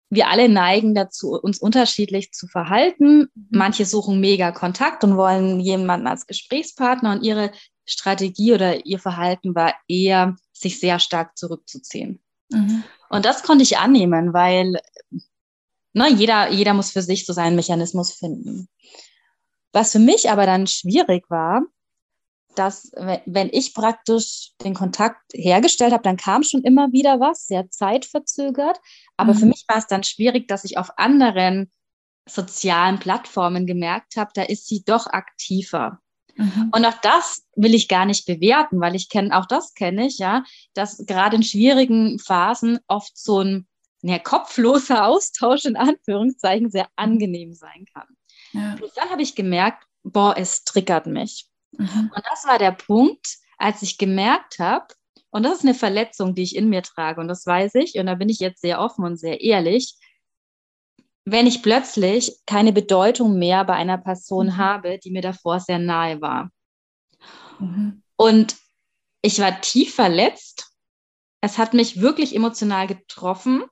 wir 0.09 0.29
alle 0.29 0.49
neigen 0.49 0.95
dazu, 0.95 1.33
uns 1.33 1.59
unterschiedlich 1.59 2.31
zu 2.31 2.47
verhalten. 2.47 3.29
Mhm. 3.35 3.47
Manche 3.51 3.85
suchen 3.85 4.19
mega 4.19 4.51
Kontakt 4.51 5.03
und 5.03 5.15
wollen 5.15 5.59
jemanden 5.59 6.07
als 6.07 6.25
Gesprächspartner 6.25 7.11
und 7.11 7.21
ihre 7.21 7.51
Strategie 7.87 8.53
oder 8.53 8.85
ihr 8.85 8.99
Verhalten 8.99 9.55
war 9.55 9.73
eher, 9.87 10.35
sich 10.53 10.79
sehr 10.79 10.99
stark 10.99 11.37
zurückzuziehen. 11.37 12.21
Mhm. 12.49 12.83
Und 13.09 13.25
das 13.25 13.43
konnte 13.43 13.63
ich 13.63 13.77
annehmen, 13.77 14.33
weil 14.33 14.79
ne, 15.93 16.09
jeder, 16.13 16.51
jeder 16.51 16.73
muss 16.73 16.91
für 16.91 17.01
sich 17.01 17.25
so 17.25 17.33
seinen 17.33 17.55
Mechanismus 17.55 18.13
finden. 18.13 18.67
Was 19.71 19.91
für 19.93 19.99
mich 19.99 20.29
aber 20.29 20.45
dann 20.45 20.67
schwierig 20.67 21.29
war, 21.29 21.61
dass 22.55 22.91
wenn 23.25 23.49
ich 23.51 23.73
praktisch 23.73 24.53
den 24.63 24.73
Kontakt 24.73 25.21
hergestellt 25.33 25.93
habe, 25.93 26.03
dann 26.03 26.17
kam 26.17 26.43
schon 26.43 26.63
immer 26.63 26.91
wieder 26.91 27.19
was, 27.19 27.45
sehr 27.45 27.69
zeitverzögert. 27.69 28.79
Aber 29.15 29.33
mhm. 29.33 29.37
für 29.37 29.45
mich 29.45 29.65
war 29.67 29.77
es 29.77 29.87
dann 29.87 30.03
schwierig, 30.03 30.47
dass 30.47 30.63
ich 30.63 30.77
auf 30.77 30.97
anderen 30.97 31.71
sozialen 32.27 32.99
Plattformen 32.99 33.65
gemerkt 33.65 34.17
habe, 34.17 34.31
da 34.33 34.43
ist 34.43 34.67
sie 34.67 34.83
doch 34.83 35.07
aktiver. 35.07 36.01
Mhm. 36.37 36.71
Und 36.71 36.85
auch 36.85 36.99
das 37.01 37.45
will 37.55 37.73
ich 37.73 37.87
gar 37.87 38.05
nicht 38.05 38.25
bewerten, 38.25 38.79
weil 38.79 38.95
ich 38.95 39.09
kenne, 39.09 39.37
auch 39.37 39.45
das 39.45 39.73
kenne 39.73 40.07
ich, 40.07 40.19
ja, 40.19 40.43
dass 40.73 41.05
gerade 41.05 41.35
in 41.35 41.43
schwierigen 41.43 42.19
Phasen 42.19 42.79
oft 42.87 43.17
so 43.17 43.41
ein 43.41 43.67
ja, 44.03 44.19
kopfloser 44.19 45.05
Austausch 45.05 45.65
in 45.65 45.75
Anführungszeichen 45.75 46.69
sehr 46.69 46.87
angenehm 46.95 47.53
sein 47.53 47.85
kann. 47.93 48.07
Ja. 48.53 48.73
Und 48.73 48.91
dann 48.95 49.09
habe 49.09 49.21
ich 49.21 49.35
gemerkt, 49.35 49.83
boah, 50.03 50.35
es 50.37 50.63
triggert 50.63 51.07
mich. 51.07 51.47
Mhm. 51.71 52.11
Und 52.15 52.23
das 52.29 52.45
war 52.45 52.59
der 52.59 52.71
Punkt, 52.71 53.37
als 53.57 53.81
ich 53.81 53.97
gemerkt 53.97 54.59
habe, 54.59 54.87
und 55.29 55.43
das 55.43 55.57
ist 55.57 55.65
eine 55.65 55.73
Verletzung, 55.73 56.35
die 56.35 56.43
ich 56.43 56.55
in 56.55 56.69
mir 56.69 56.81
trage, 56.81 57.19
und 57.19 57.27
das 57.27 57.45
weiß 57.45 57.75
ich, 57.75 57.95
und 57.95 58.05
da 58.05 58.15
bin 58.15 58.29
ich 58.29 58.39
jetzt 58.39 58.61
sehr 58.61 58.79
offen 58.79 59.03
und 59.03 59.17
sehr 59.17 59.41
ehrlich, 59.41 59.95
wenn 61.29 61.45
ich 61.45 61.61
plötzlich 61.61 62.37
keine 62.45 62.71
Bedeutung 62.71 63.37
mehr 63.37 63.65
bei 63.65 63.73
einer 63.73 63.97
Person 63.97 64.47
mhm. 64.47 64.57
habe, 64.57 64.97
die 64.97 65.11
mir 65.11 65.21
davor 65.21 65.59
sehr 65.59 65.77
nahe 65.77 66.21
war. 66.21 66.51
Mhm. 67.59 68.01
Und 68.15 68.55
ich 69.21 69.39
war 69.39 69.59
tief 69.59 69.93
verletzt. 69.93 70.71
Es 71.41 71.57
hat 71.57 71.73
mich 71.73 71.99
wirklich 71.99 72.33
emotional 72.33 72.87
getroffen. 72.87 73.65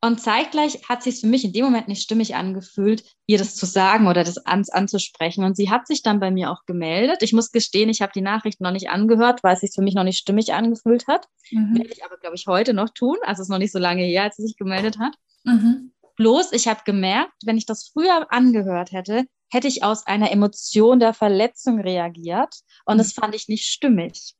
Und 0.00 0.22
zeitgleich 0.22 0.88
hat 0.88 1.02
sich 1.02 1.20
für 1.20 1.26
mich 1.26 1.44
in 1.44 1.52
dem 1.52 1.66
Moment 1.66 1.86
nicht 1.86 2.02
stimmig 2.02 2.34
angefühlt, 2.34 3.04
ihr 3.26 3.36
das 3.36 3.56
zu 3.56 3.66
sagen 3.66 4.08
oder 4.08 4.24
das 4.24 4.38
an, 4.46 4.64
anzusprechen. 4.70 5.44
Und 5.44 5.58
sie 5.58 5.68
hat 5.68 5.86
sich 5.86 6.02
dann 6.02 6.18
bei 6.18 6.30
mir 6.30 6.50
auch 6.50 6.64
gemeldet. 6.64 7.18
Ich 7.20 7.34
muss 7.34 7.52
gestehen, 7.52 7.90
ich 7.90 8.00
habe 8.00 8.12
die 8.14 8.22
Nachricht 8.22 8.62
noch 8.62 8.70
nicht 8.70 8.88
angehört, 8.88 9.42
weil 9.42 9.52
es 9.52 9.60
sich 9.60 9.72
für 9.74 9.82
mich 9.82 9.94
noch 9.94 10.04
nicht 10.04 10.18
stimmig 10.18 10.54
angefühlt 10.54 11.06
hat. 11.08 11.26
Mhm. 11.50 11.76
Werde 11.76 11.92
ich 11.92 12.02
aber, 12.06 12.16
glaube 12.16 12.36
ich, 12.36 12.46
heute 12.46 12.72
noch 12.72 12.88
tun. 12.88 13.18
Also 13.24 13.42
es 13.42 13.48
ist 13.48 13.50
noch 13.50 13.58
nicht 13.58 13.72
so 13.72 13.78
lange 13.78 14.04
her, 14.04 14.22
als 14.22 14.36
sie 14.36 14.44
sich 14.44 14.56
gemeldet 14.56 14.98
hat. 14.98 15.14
Mhm. 15.44 15.92
Bloß, 16.20 16.52
ich 16.52 16.68
habe 16.68 16.82
gemerkt, 16.84 17.32
wenn 17.46 17.56
ich 17.56 17.64
das 17.64 17.88
früher 17.88 18.30
angehört 18.30 18.92
hätte, 18.92 19.24
hätte 19.50 19.68
ich 19.68 19.82
aus 19.82 20.06
einer 20.06 20.30
Emotion 20.30 21.00
der 21.00 21.14
Verletzung 21.14 21.80
reagiert. 21.80 22.56
Und 22.84 22.98
das 22.98 23.16
mhm. 23.16 23.22
fand 23.22 23.34
ich 23.34 23.48
nicht 23.48 23.64
stimmig. 23.64 24.34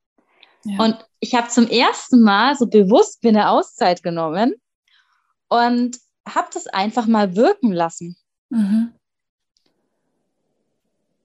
Ja. 0.64 0.84
Und 0.84 0.98
ich 1.20 1.34
habe 1.34 1.48
zum 1.48 1.68
ersten 1.68 2.20
Mal 2.20 2.54
so 2.54 2.66
bewusst 2.66 3.24
mir 3.24 3.30
eine 3.30 3.48
Auszeit 3.48 4.02
genommen 4.02 4.56
und 5.48 5.96
habe 6.28 6.48
das 6.52 6.66
einfach 6.66 7.06
mal 7.06 7.34
wirken 7.34 7.72
lassen. 7.72 8.18
Mhm. 8.50 8.92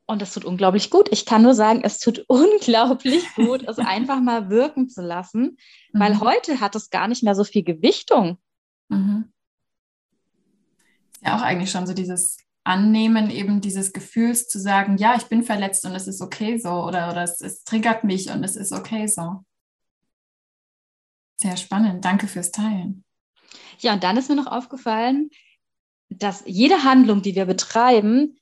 Und 0.05 0.21
das 0.21 0.33
tut 0.33 0.45
unglaublich 0.45 0.89
gut. 0.89 1.09
Ich 1.11 1.25
kann 1.25 1.41
nur 1.41 1.53
sagen, 1.53 1.81
es 1.83 1.99
tut 1.99 2.23
unglaublich 2.29 3.25
gut, 3.35 3.67
es 3.67 3.77
einfach 3.79 4.21
mal 4.21 4.49
wirken 4.49 4.87
zu 4.87 5.01
lassen, 5.01 5.57
mhm. 5.91 5.99
weil 5.99 6.21
heute 6.21 6.61
hat 6.61 6.77
es 6.77 6.89
gar 6.89 7.09
nicht 7.09 7.23
mehr 7.23 7.35
so 7.35 7.43
viel 7.43 7.63
Gewichtung. 7.63 8.37
Mhm 8.87 9.33
ja 11.25 11.37
auch 11.37 11.41
eigentlich 11.41 11.71
schon 11.71 11.87
so 11.87 11.93
dieses 11.93 12.37
Annehmen 12.63 13.29
eben 13.29 13.61
dieses 13.61 13.93
Gefühls 13.93 14.47
zu 14.47 14.59
sagen, 14.59 14.97
ja, 14.97 15.15
ich 15.15 15.25
bin 15.25 15.43
verletzt 15.43 15.85
und 15.85 15.93
es 15.93 16.07
ist 16.07 16.21
okay 16.21 16.57
so 16.57 16.69
oder, 16.69 17.11
oder 17.11 17.23
es, 17.23 17.41
es 17.41 17.63
triggert 17.63 18.03
mich 18.03 18.31
und 18.31 18.43
es 18.43 18.55
ist 18.55 18.71
okay 18.71 19.07
so. 19.07 19.43
Sehr 21.37 21.57
spannend. 21.57 22.05
Danke 22.05 22.27
fürs 22.27 22.51
Teilen. 22.51 23.03
Ja, 23.79 23.93
und 23.93 24.03
dann 24.03 24.17
ist 24.17 24.29
mir 24.29 24.35
noch 24.35 24.47
aufgefallen, 24.47 25.29
dass 26.09 26.43
jede 26.45 26.83
Handlung, 26.83 27.21
die 27.21 27.35
wir 27.35 27.45
betreiben, 27.45 28.39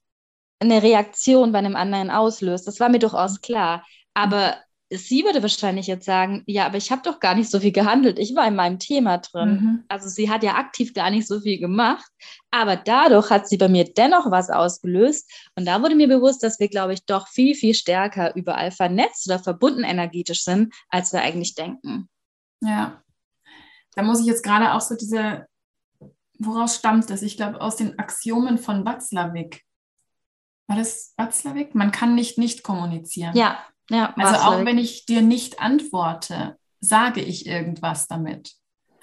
eine 0.60 0.84
Reaktion 0.84 1.52
bei 1.52 1.58
einem 1.58 1.76
anderen 1.76 2.10
auslöst. 2.10 2.68
Das 2.68 2.80
war 2.80 2.90
mir 2.90 3.00
durchaus 3.00 3.42
klar. 3.42 3.86
Aber 4.14 4.56
sie 4.98 5.24
würde 5.24 5.42
wahrscheinlich 5.42 5.88
jetzt 5.88 6.06
sagen, 6.06 6.44
ja, 6.46 6.66
aber 6.66 6.78
ich 6.78 6.92
habe 6.92 7.02
doch 7.04 7.20
gar 7.20 7.36
nicht 7.36 7.50
so 7.50 7.60
viel 7.60 7.72
gehandelt. 7.72 8.20
Ich 8.20 8.36
war 8.36 8.48
in 8.48 8.56
meinem 8.56 8.80
Thema 8.80 9.18
drin. 9.18 9.50
Mhm. 9.50 9.84
Also 9.88 10.10
sie 10.10 10.30
hat 10.30 10.44
ja 10.44 10.56
aktiv 10.56 10.94
gar 10.94 11.10
nicht 11.10 11.28
so 11.28 11.40
viel 11.40 11.60
gemacht, 11.60 12.06
aber 12.52 12.76
dadurch 12.76 13.30
hat 13.30 13.48
sie 13.48 13.58
bei 13.58 13.68
mir 13.68 13.86
dennoch 13.86 14.30
was 14.32 14.50
ausgelöst. 14.50 15.32
Und 15.56 15.66
da 15.66 15.82
wurde 15.82 15.96
mir 15.96 16.08
bewusst, 16.08 16.44
dass 16.44 16.60
wir, 16.60 16.70
glaube 16.70 16.94
ich, 16.94 17.06
doch 17.06 17.28
viel, 17.28 17.56
viel 17.56 17.74
stärker 17.74 18.36
überall 18.36 18.72
vernetzt 18.72 19.28
oder 19.28 19.40
verbunden 19.40 19.84
energetisch 19.84 20.44
sind, 20.44 20.74
als 20.90 21.14
wir 21.14 21.22
eigentlich 21.22 21.56
denken. 21.56 22.10
Ja, 22.62 23.02
da 23.96 24.04
muss 24.04 24.20
ich 24.20 24.26
jetzt 24.26 24.44
gerade 24.44 24.74
auch 24.74 24.82
so 24.82 24.96
diese, 24.96 25.48
woraus 26.40 26.76
stammt 26.76 27.10
das? 27.10 27.22
Ich 27.22 27.38
glaube, 27.38 27.62
aus 27.62 27.76
den 27.76 28.00
Axiomen 28.00 28.58
von 28.58 28.86
Watzlawick. 28.86 29.64
War 30.68 30.78
das 30.78 31.14
Watzlawick? 31.18 31.76
Man 31.76 31.92
kann 31.92 32.16
nicht 32.16 32.38
nicht 32.38 32.64
kommunizieren. 32.64 33.36
Ja, 33.36 33.60
ja, 33.90 34.14
also 34.16 34.36
auch 34.36 34.66
wenn 34.66 34.78
ich 34.78 35.06
dir 35.06 35.22
nicht 35.22 35.60
antworte, 35.60 36.58
sage 36.80 37.22
ich 37.22 37.46
irgendwas 37.46 38.08
damit. 38.08 38.54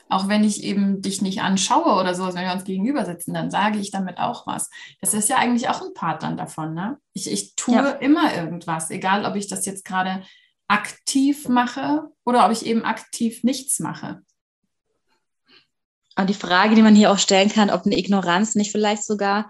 Auch 0.09 0.27
wenn 0.27 0.43
ich 0.43 0.65
eben 0.65 1.03
dich 1.03 1.23
nicht 1.23 1.41
anschaue 1.41 2.01
oder 2.01 2.15
so, 2.15 2.27
wenn 2.27 2.45
wir 2.45 2.53
uns 2.53 2.65
gegenüber 2.65 3.05
sitzen, 3.05 3.33
dann 3.33 3.51
sage 3.51 3.79
ich 3.79 3.93
damit 3.93 4.19
auch 4.19 4.47
was. 4.47 4.69
Das 5.01 5.15
ist 5.15 5.29
ja 5.29 5.37
eigentlich 5.37 5.69
auch 5.69 5.83
ein 5.83 5.95
Part 5.95 6.25
dann 6.25 6.37
davon. 6.37 6.75
Ne? 6.75 6.99
Ich, 7.13 7.31
ich 7.31 7.55
tue 7.55 7.77
ja. 7.77 7.91
immer 7.91 8.35
irgendwas, 8.35 8.91
egal 8.91 9.25
ob 9.25 9.37
ich 9.37 9.47
das 9.47 9.67
jetzt 9.67 9.85
gerade 9.85 10.25
aktiv 10.67 11.49
mache 11.49 12.09
oder 12.25 12.45
ob 12.45 12.53
ich 12.53 12.67
eben 12.67 12.85
aktiv 12.85 13.45
nichts 13.45 13.79
mache. 13.79 14.23
Und 16.17 16.29
die 16.29 16.35
Frage, 16.35 16.75
die 16.75 16.83
man 16.83 16.97
hier 16.97 17.13
auch 17.13 17.19
stellen 17.19 17.49
kann, 17.49 17.71
ob 17.71 17.87
eine 17.87 17.97
Ignoranz 17.97 18.57
nicht 18.57 18.73
vielleicht 18.73 19.05
sogar 19.05 19.49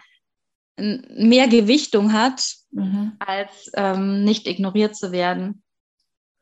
mehr 0.81 1.49
Gewichtung 1.49 2.12
hat, 2.12 2.43
mhm. 2.71 3.12
als 3.19 3.71
ähm, 3.75 4.25
nicht 4.25 4.47
ignoriert 4.47 4.97
zu 4.97 5.12
werden. 5.12 5.62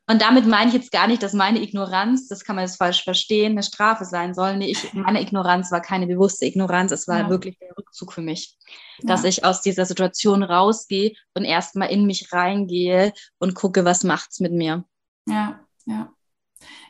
Und 0.09 0.23
damit 0.23 0.47
meine 0.47 0.69
ich 0.69 0.73
jetzt 0.73 0.91
gar 0.91 1.05
nicht, 1.05 1.21
dass 1.21 1.33
meine 1.33 1.61
Ignoranz, 1.61 2.27
das 2.27 2.43
kann 2.43 2.55
man 2.55 2.65
jetzt 2.65 2.77
falsch 2.77 3.03
verstehen, 3.03 3.51
eine 3.51 3.61
Strafe 3.61 4.05
sein 4.05 4.33
soll. 4.33 4.57
Nee, 4.57 4.71
ich, 4.71 4.91
meine 4.95 5.21
Ignoranz 5.21 5.71
war 5.71 5.81
keine 5.81 6.07
bewusste 6.07 6.47
Ignoranz, 6.47 6.91
es 6.91 7.07
war 7.07 7.19
ja. 7.19 7.29
wirklich 7.29 7.59
der 7.59 7.77
Rückzug 7.77 8.11
für 8.11 8.23
mich. 8.23 8.57
Dass 9.03 9.21
ja. 9.21 9.29
ich 9.29 9.45
aus 9.45 9.61
dieser 9.61 9.85
Situation 9.85 10.41
rausgehe 10.41 11.13
und 11.35 11.45
erstmal 11.45 11.91
in 11.91 12.07
mich 12.07 12.33
reingehe 12.33 13.13
und 13.37 13.53
gucke, 13.53 13.85
was 13.85 14.03
macht's 14.03 14.39
mit 14.39 14.51
mir. 14.51 14.83
Ja, 15.27 15.59
ja. 15.85 16.11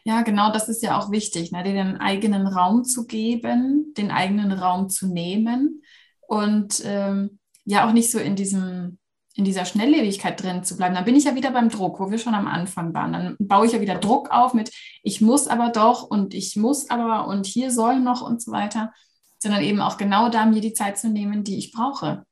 Ja, 0.06 0.22
genau, 0.22 0.54
das 0.54 0.70
ist 0.70 0.82
ja 0.82 0.98
auch 0.98 1.12
wichtig, 1.12 1.52
ne? 1.52 1.62
dir 1.64 1.74
den 1.74 1.98
eigenen 1.98 2.48
Raum 2.48 2.86
zu 2.86 3.06
geben, 3.06 3.94
den 3.98 4.12
eigenen 4.12 4.54
Raum 4.54 4.90
zu 4.90 5.08
nehmen 5.08 5.84
und 6.22 6.82
ähm, 6.86 7.38
ja 7.69 7.88
auch 7.88 7.93
nicht 7.93 8.12
so 8.12 8.19
in 8.19 8.36
diesem 8.36 8.97
in 9.36 9.45
dieser 9.45 9.63
Schnelllebigkeit 9.63 10.41
drin 10.41 10.65
zu 10.65 10.75
bleiben, 10.75 10.95
dann 10.95 11.05
bin 11.05 11.15
ich 11.15 11.23
ja 11.23 11.34
wieder 11.34 11.51
beim 11.51 11.69
Druck, 11.69 11.99
wo 11.99 12.12
wir 12.12 12.17
schon 12.17 12.34
am 12.34 12.47
Anfang 12.47 12.93
waren. 12.93 13.13
Dann 13.13 13.36
baue 13.39 13.65
ich 13.67 13.71
ja 13.71 13.79
wieder 13.79 13.95
Druck 13.95 14.32
auf 14.32 14.53
mit, 14.53 14.69
ich 15.01 15.21
muss 15.21 15.47
aber 15.47 15.69
doch 15.69 16.03
und 16.03 16.34
ich 16.34 16.58
muss 16.58 16.89
aber 16.89 17.25
und 17.27 17.45
hier 17.45 17.71
soll 17.71 18.01
noch 18.01 18.21
und 18.21 18.41
so 18.41 18.51
weiter, 18.51 18.91
sondern 19.38 19.62
eben 19.63 19.79
auch 19.79 19.97
genau 19.97 20.29
da 20.29 20.45
mir 20.45 20.60
die 20.60 20.73
Zeit 20.73 20.97
zu 20.97 21.10
nehmen, 21.10 21.45
die 21.45 21.58
ich 21.58 21.71
brauche. 21.71 22.25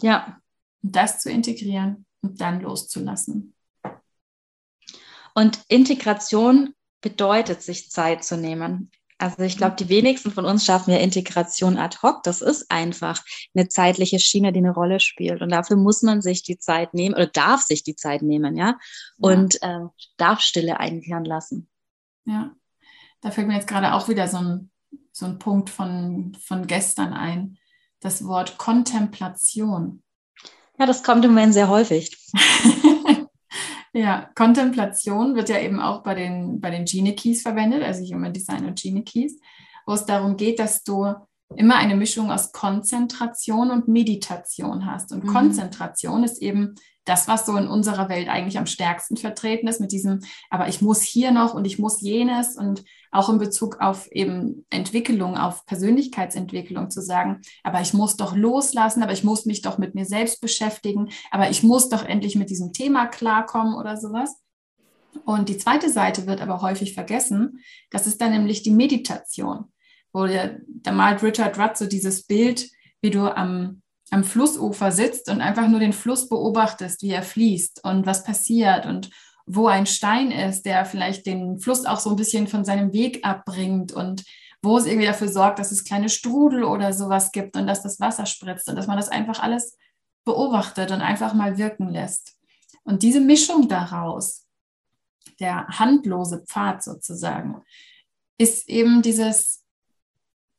Ja. 0.00 0.40
Und 0.82 0.96
das 0.96 1.20
zu 1.20 1.30
integrieren 1.30 2.06
und 2.22 2.40
dann 2.40 2.62
loszulassen. 2.62 3.54
Und 5.34 5.60
Integration 5.68 6.74
bedeutet, 7.02 7.60
sich 7.60 7.90
Zeit 7.90 8.24
zu 8.24 8.38
nehmen. 8.38 8.90
Also 9.20 9.42
ich 9.42 9.56
glaube, 9.56 9.76
die 9.76 9.88
wenigsten 9.88 10.30
von 10.30 10.46
uns 10.46 10.64
schaffen 10.64 10.92
ja 10.92 10.98
Integration 10.98 11.76
ad 11.76 11.98
hoc. 12.02 12.22
Das 12.22 12.40
ist 12.40 12.70
einfach 12.70 13.22
eine 13.54 13.68
zeitliche 13.68 14.18
Schiene, 14.18 14.52
die 14.52 14.60
eine 14.60 14.72
Rolle 14.72 14.98
spielt. 14.98 15.42
Und 15.42 15.50
dafür 15.50 15.76
muss 15.76 16.02
man 16.02 16.22
sich 16.22 16.42
die 16.42 16.58
Zeit 16.58 16.94
nehmen 16.94 17.14
oder 17.14 17.26
darf 17.26 17.62
sich 17.62 17.82
die 17.82 17.96
Zeit 17.96 18.22
nehmen, 18.22 18.56
ja, 18.56 18.78
und. 19.18 19.62
Äh, 19.62 19.80
darf 20.20 20.40
Stille 20.40 20.78
einkehren 20.78 21.24
lassen. 21.24 21.68
Ja, 22.24 22.54
da 23.20 23.30
fällt 23.30 23.48
mir 23.48 23.54
jetzt 23.54 23.68
gerade 23.68 23.94
auch 23.94 24.08
wieder 24.08 24.28
so 24.28 24.36
ein, 24.36 24.70
so 25.12 25.26
ein 25.26 25.38
Punkt 25.38 25.70
von, 25.70 26.36
von 26.40 26.66
gestern 26.66 27.12
ein. 27.12 27.58
Das 28.00 28.24
Wort 28.24 28.58
Kontemplation. 28.58 30.02
Ja, 30.78 30.86
das 30.86 31.02
kommt 31.02 31.24
im 31.24 31.32
Moment 31.32 31.52
sehr 31.52 31.68
häufig. 31.68 32.16
Ja, 33.92 34.30
Kontemplation 34.34 35.34
wird 35.34 35.48
ja 35.48 35.58
eben 35.58 35.80
auch 35.80 36.02
bei 36.02 36.14
den, 36.14 36.60
bei 36.60 36.70
den 36.70 36.84
Gene 36.84 37.14
Keys 37.14 37.42
verwendet, 37.42 37.82
also 37.82 38.04
Human 38.04 38.32
Design 38.32 38.64
und 38.66 38.80
Gene 38.80 39.02
Keys, 39.02 39.40
wo 39.84 39.94
es 39.94 40.06
darum 40.06 40.36
geht, 40.36 40.60
dass 40.60 40.84
du 40.84 41.12
immer 41.56 41.76
eine 41.76 41.96
Mischung 41.96 42.30
aus 42.30 42.52
Konzentration 42.52 43.70
und 43.70 43.88
Meditation 43.88 44.86
hast. 44.86 45.12
Und 45.12 45.24
mhm. 45.24 45.32
Konzentration 45.32 46.22
ist 46.22 46.40
eben 46.40 46.76
das, 47.04 47.26
was 47.26 47.46
so 47.46 47.56
in 47.56 47.66
unserer 47.66 48.08
Welt 48.08 48.28
eigentlich 48.28 48.58
am 48.58 48.66
stärksten 48.66 49.16
vertreten 49.16 49.66
ist, 49.66 49.80
mit 49.80 49.90
diesem, 49.90 50.20
aber 50.48 50.68
ich 50.68 50.80
muss 50.80 51.02
hier 51.02 51.32
noch 51.32 51.54
und 51.54 51.64
ich 51.64 51.78
muss 51.78 52.00
jenes 52.00 52.56
und 52.56 52.84
auch 53.10 53.28
in 53.28 53.38
Bezug 53.38 53.80
auf 53.80 54.10
eben 54.12 54.64
Entwicklung, 54.70 55.36
auf 55.36 55.66
Persönlichkeitsentwicklung 55.66 56.90
zu 56.90 57.02
sagen, 57.02 57.40
aber 57.62 57.80
ich 57.80 57.92
muss 57.92 58.16
doch 58.16 58.36
loslassen, 58.36 59.02
aber 59.02 59.12
ich 59.12 59.24
muss 59.24 59.46
mich 59.46 59.62
doch 59.62 59.78
mit 59.78 59.94
mir 59.94 60.04
selbst 60.04 60.40
beschäftigen, 60.40 61.10
aber 61.30 61.50
ich 61.50 61.62
muss 61.62 61.88
doch 61.88 62.04
endlich 62.04 62.36
mit 62.36 62.50
diesem 62.50 62.72
Thema 62.72 63.06
klarkommen 63.06 63.74
oder 63.74 63.96
sowas. 63.96 64.40
Und 65.24 65.48
die 65.48 65.58
zweite 65.58 65.90
Seite 65.90 66.26
wird 66.26 66.40
aber 66.40 66.62
häufig 66.62 66.94
vergessen, 66.94 67.60
das 67.90 68.06
ist 68.06 68.20
dann 68.20 68.30
nämlich 68.30 68.62
die 68.62 68.70
Meditation, 68.70 69.72
wo 70.12 70.26
der, 70.26 70.60
da 70.66 70.92
malt 70.92 71.22
Richard 71.22 71.58
Rudd 71.58 71.76
so 71.76 71.86
dieses 71.86 72.26
Bild, 72.26 72.70
wie 73.00 73.10
du 73.10 73.34
am 73.34 73.82
am 74.10 74.24
Flussufer 74.24 74.90
sitzt 74.92 75.30
und 75.30 75.40
einfach 75.40 75.68
nur 75.68 75.80
den 75.80 75.92
Fluss 75.92 76.28
beobachtest, 76.28 77.02
wie 77.02 77.10
er 77.10 77.22
fließt 77.22 77.84
und 77.84 78.06
was 78.06 78.24
passiert 78.24 78.86
und 78.86 79.10
wo 79.54 79.66
ein 79.66 79.86
Stein 79.86 80.30
ist, 80.30 80.64
der 80.66 80.84
vielleicht 80.84 81.26
den 81.26 81.58
Fluss 81.58 81.84
auch 81.84 82.00
so 82.00 82.10
ein 82.10 82.16
bisschen 82.16 82.46
von 82.46 82.64
seinem 82.64 82.92
Weg 82.92 83.24
abbringt 83.24 83.92
und 83.92 84.24
wo 84.62 84.76
es 84.76 84.86
irgendwie 84.86 85.06
dafür 85.06 85.28
sorgt, 85.28 85.58
dass 85.58 85.72
es 85.72 85.84
kleine 85.84 86.08
Strudel 86.08 86.64
oder 86.64 86.92
sowas 86.92 87.32
gibt 87.32 87.56
und 87.56 87.66
dass 87.66 87.82
das 87.82 87.98
Wasser 87.98 88.26
spritzt 88.26 88.68
und 88.68 88.76
dass 88.76 88.86
man 88.86 88.96
das 88.96 89.08
einfach 89.08 89.40
alles 89.40 89.76
beobachtet 90.24 90.90
und 90.90 91.00
einfach 91.00 91.34
mal 91.34 91.56
wirken 91.56 91.88
lässt. 91.88 92.36
Und 92.84 93.02
diese 93.02 93.20
Mischung 93.20 93.68
daraus, 93.68 94.46
der 95.38 95.66
handlose 95.68 96.44
Pfad 96.46 96.82
sozusagen, 96.82 97.62
ist 98.36 98.68
eben 98.68 99.02
dieses 99.02 99.64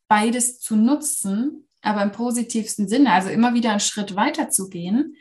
beides 0.08 0.60
zu 0.60 0.76
nutzen 0.76 1.68
aber 1.82 2.02
im 2.02 2.12
positivsten 2.12 2.88
Sinne, 2.88 3.12
also 3.12 3.28
immer 3.28 3.54
wieder 3.54 3.70
einen 3.70 3.80
Schritt 3.80 4.16
weiter 4.16 4.48
zu 4.48 4.70
gehen, 4.70 5.16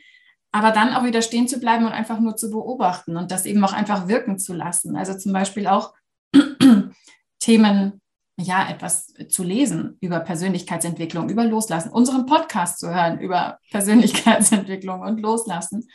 aber 0.51 0.71
dann 0.71 0.93
auch 0.93 1.05
wieder 1.05 1.21
stehen 1.21 1.47
zu 1.47 1.59
bleiben 1.59 1.85
und 1.85 1.93
einfach 1.93 2.19
nur 2.19 2.35
zu 2.35 2.51
beobachten 2.51 3.15
und 3.15 3.31
das 3.31 3.45
eben 3.45 3.63
auch 3.63 3.73
einfach 3.73 4.07
wirken 4.07 4.37
zu 4.37 4.53
lassen. 4.53 4.97
Also 4.97 5.17
zum 5.17 5.31
Beispiel 5.33 5.67
auch 5.67 5.93
Themen, 7.39 8.01
ja, 8.37 8.69
etwas 8.69 9.13
zu 9.29 9.43
lesen 9.43 9.97
über 10.01 10.19
Persönlichkeitsentwicklung, 10.19 11.29
über 11.29 11.45
Loslassen, 11.45 11.91
unseren 11.91 12.25
Podcast 12.25 12.79
zu 12.79 12.93
hören 12.93 13.19
über 13.19 13.59
Persönlichkeitsentwicklung 13.71 15.01
und 15.01 15.19
Loslassen. 15.19 15.87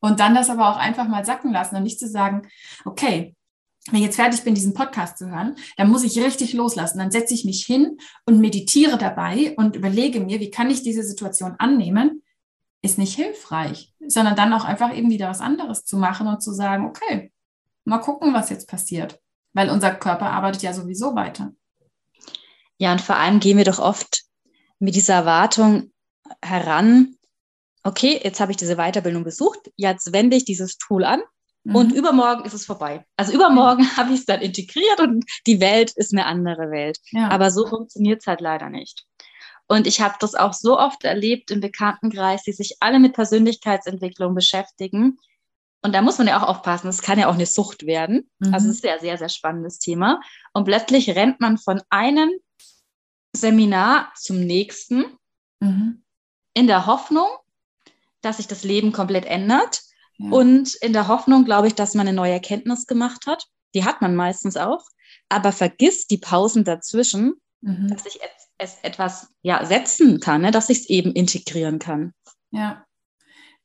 Und 0.00 0.20
dann 0.20 0.34
das 0.34 0.50
aber 0.50 0.70
auch 0.70 0.76
einfach 0.76 1.08
mal 1.08 1.24
sacken 1.24 1.52
lassen 1.52 1.76
und 1.76 1.82
nicht 1.82 1.98
zu 1.98 2.08
sagen, 2.08 2.42
okay, 2.84 3.34
wenn 3.88 4.00
ich 4.00 4.06
jetzt 4.06 4.16
fertig 4.16 4.42
bin, 4.42 4.54
diesen 4.54 4.74
Podcast 4.74 5.16
zu 5.16 5.30
hören, 5.30 5.56
dann 5.76 5.88
muss 5.88 6.04
ich 6.04 6.18
richtig 6.18 6.52
loslassen. 6.52 6.98
Dann 6.98 7.10
setze 7.10 7.34
ich 7.34 7.44
mich 7.44 7.64
hin 7.64 7.98
und 8.24 8.40
meditiere 8.40 8.98
dabei 8.98 9.54
und 9.56 9.76
überlege 9.76 10.20
mir, 10.20 10.40
wie 10.40 10.50
kann 10.50 10.70
ich 10.70 10.82
diese 10.82 11.04
Situation 11.04 11.54
annehmen, 11.58 12.22
ist 12.82 12.98
nicht 12.98 13.14
hilfreich, 13.14 13.92
sondern 14.08 14.36
dann 14.36 14.52
auch 14.52 14.64
einfach 14.64 14.94
eben 14.94 15.10
wieder 15.10 15.28
was 15.28 15.40
anderes 15.40 15.84
zu 15.84 15.96
machen 15.96 16.26
und 16.26 16.42
zu 16.42 16.52
sagen, 16.52 16.86
okay, 16.86 17.32
mal 17.84 17.98
gucken, 17.98 18.34
was 18.34 18.50
jetzt 18.50 18.68
passiert, 18.68 19.20
weil 19.52 19.70
unser 19.70 19.94
Körper 19.94 20.30
arbeitet 20.30 20.62
ja 20.62 20.72
sowieso 20.72 21.14
weiter. 21.14 21.52
Ja, 22.78 22.92
und 22.92 23.00
vor 23.00 23.16
allem 23.16 23.40
gehen 23.40 23.56
wir 23.58 23.64
doch 23.64 23.78
oft 23.78 24.24
mit 24.78 24.94
dieser 24.94 25.14
Erwartung 25.14 25.92
heran, 26.42 27.16
okay, 27.82 28.20
jetzt 28.22 28.40
habe 28.40 28.50
ich 28.50 28.56
diese 28.56 28.76
Weiterbildung 28.76 29.24
besucht, 29.24 29.70
jetzt 29.76 30.12
wende 30.12 30.36
ich 30.36 30.44
dieses 30.44 30.76
Tool 30.76 31.04
an 31.04 31.22
und 31.72 31.92
mhm. 31.92 31.96
übermorgen 31.96 32.44
ist 32.44 32.54
es 32.54 32.64
vorbei. 32.64 33.04
Also 33.16 33.32
übermorgen 33.32 33.84
mhm. 33.84 33.96
habe 33.96 34.12
ich 34.12 34.20
es 34.20 34.26
dann 34.26 34.40
integriert 34.40 35.00
und 35.00 35.24
die 35.46 35.60
Welt 35.60 35.92
ist 35.96 36.12
eine 36.12 36.26
andere 36.26 36.70
Welt. 36.70 36.98
Ja. 37.10 37.28
Aber 37.28 37.50
so 37.50 37.66
funktioniert 37.66 38.20
es 38.20 38.26
halt 38.26 38.40
leider 38.40 38.70
nicht. 38.70 39.04
Und 39.68 39.86
ich 39.86 40.00
habe 40.00 40.14
das 40.20 40.34
auch 40.34 40.52
so 40.52 40.78
oft 40.78 41.04
erlebt 41.04 41.50
im 41.50 41.60
Bekanntenkreis, 41.60 42.42
die 42.44 42.52
sich 42.52 42.76
alle 42.80 43.00
mit 43.00 43.14
Persönlichkeitsentwicklung 43.14 44.34
beschäftigen. 44.34 45.18
Und 45.82 45.94
da 45.94 46.02
muss 46.02 46.18
man 46.18 46.28
ja 46.28 46.40
auch 46.40 46.48
aufpassen, 46.48 46.88
es 46.88 47.02
kann 47.02 47.18
ja 47.18 47.28
auch 47.28 47.34
eine 47.34 47.46
Sucht 47.46 47.86
werden. 47.86 48.30
Mhm. 48.38 48.54
Also 48.54 48.68
es 48.68 48.76
ist 48.76 48.84
ja 48.84 48.94
ein 48.94 49.00
sehr, 49.00 49.18
sehr 49.18 49.28
spannendes 49.28 49.78
Thema. 49.78 50.20
Und 50.52 50.64
plötzlich 50.64 51.10
rennt 51.10 51.40
man 51.40 51.58
von 51.58 51.82
einem 51.90 52.30
Seminar 53.34 54.12
zum 54.16 54.40
nächsten 54.40 55.04
mhm. 55.60 56.04
in 56.54 56.66
der 56.66 56.86
Hoffnung, 56.86 57.28
dass 58.20 58.38
sich 58.38 58.46
das 58.46 58.64
Leben 58.64 58.92
komplett 58.92 59.26
ändert. 59.26 59.82
Und 60.18 60.74
in 60.76 60.94
der 60.94 61.08
Hoffnung, 61.08 61.44
glaube 61.44 61.66
ich, 61.66 61.74
dass 61.74 61.94
man 61.94 62.08
eine 62.08 62.16
neue 62.16 62.32
Erkenntnis 62.32 62.86
gemacht 62.86 63.26
hat. 63.26 63.46
Die 63.74 63.84
hat 63.84 64.00
man 64.00 64.16
meistens 64.16 64.56
auch. 64.56 64.82
Aber 65.28 65.52
vergisst 65.52 66.10
die 66.10 66.18
Pausen 66.18 66.64
dazwischen, 66.64 67.34
mhm. 67.60 67.88
dass 67.88 68.06
ich 68.06 68.20
es 68.58 68.78
etwas 68.82 69.28
ja, 69.42 69.64
setzen 69.64 70.20
kann, 70.20 70.42
ne? 70.42 70.50
dass 70.50 70.70
ich 70.70 70.78
es 70.80 70.88
eben 70.88 71.12
integrieren 71.12 71.78
kann. 71.78 72.12
Ja. 72.50 72.84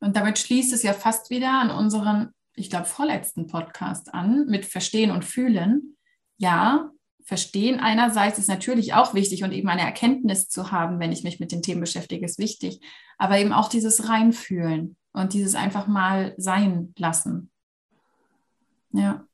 Und 0.00 0.16
damit 0.16 0.38
schließt 0.38 0.72
es 0.72 0.82
ja 0.82 0.92
fast 0.92 1.30
wieder 1.30 1.52
an 1.52 1.70
unseren, 1.70 2.30
ich 2.54 2.70
glaube, 2.70 2.86
vorletzten 2.86 3.46
Podcast 3.46 4.12
an 4.12 4.46
mit 4.46 4.66
Verstehen 4.66 5.10
und 5.10 5.24
Fühlen. 5.24 5.96
Ja, 6.38 6.90
Verstehen 7.24 7.78
einerseits 7.78 8.38
ist 8.38 8.48
natürlich 8.48 8.94
auch 8.94 9.14
wichtig 9.14 9.44
und 9.44 9.52
eben 9.52 9.68
eine 9.68 9.82
Erkenntnis 9.82 10.48
zu 10.48 10.72
haben, 10.72 10.98
wenn 10.98 11.12
ich 11.12 11.22
mich 11.22 11.38
mit 11.38 11.52
den 11.52 11.62
Themen 11.62 11.80
beschäftige, 11.80 12.26
ist 12.26 12.38
wichtig. 12.38 12.80
Aber 13.16 13.38
eben 13.38 13.52
auch 13.52 13.68
dieses 13.68 14.08
Reinfühlen 14.08 14.96
und 15.12 15.32
dieses 15.32 15.54
einfach 15.54 15.86
mal 15.86 16.34
sein 16.36 16.92
lassen. 16.98 17.50
Ja. 18.90 19.24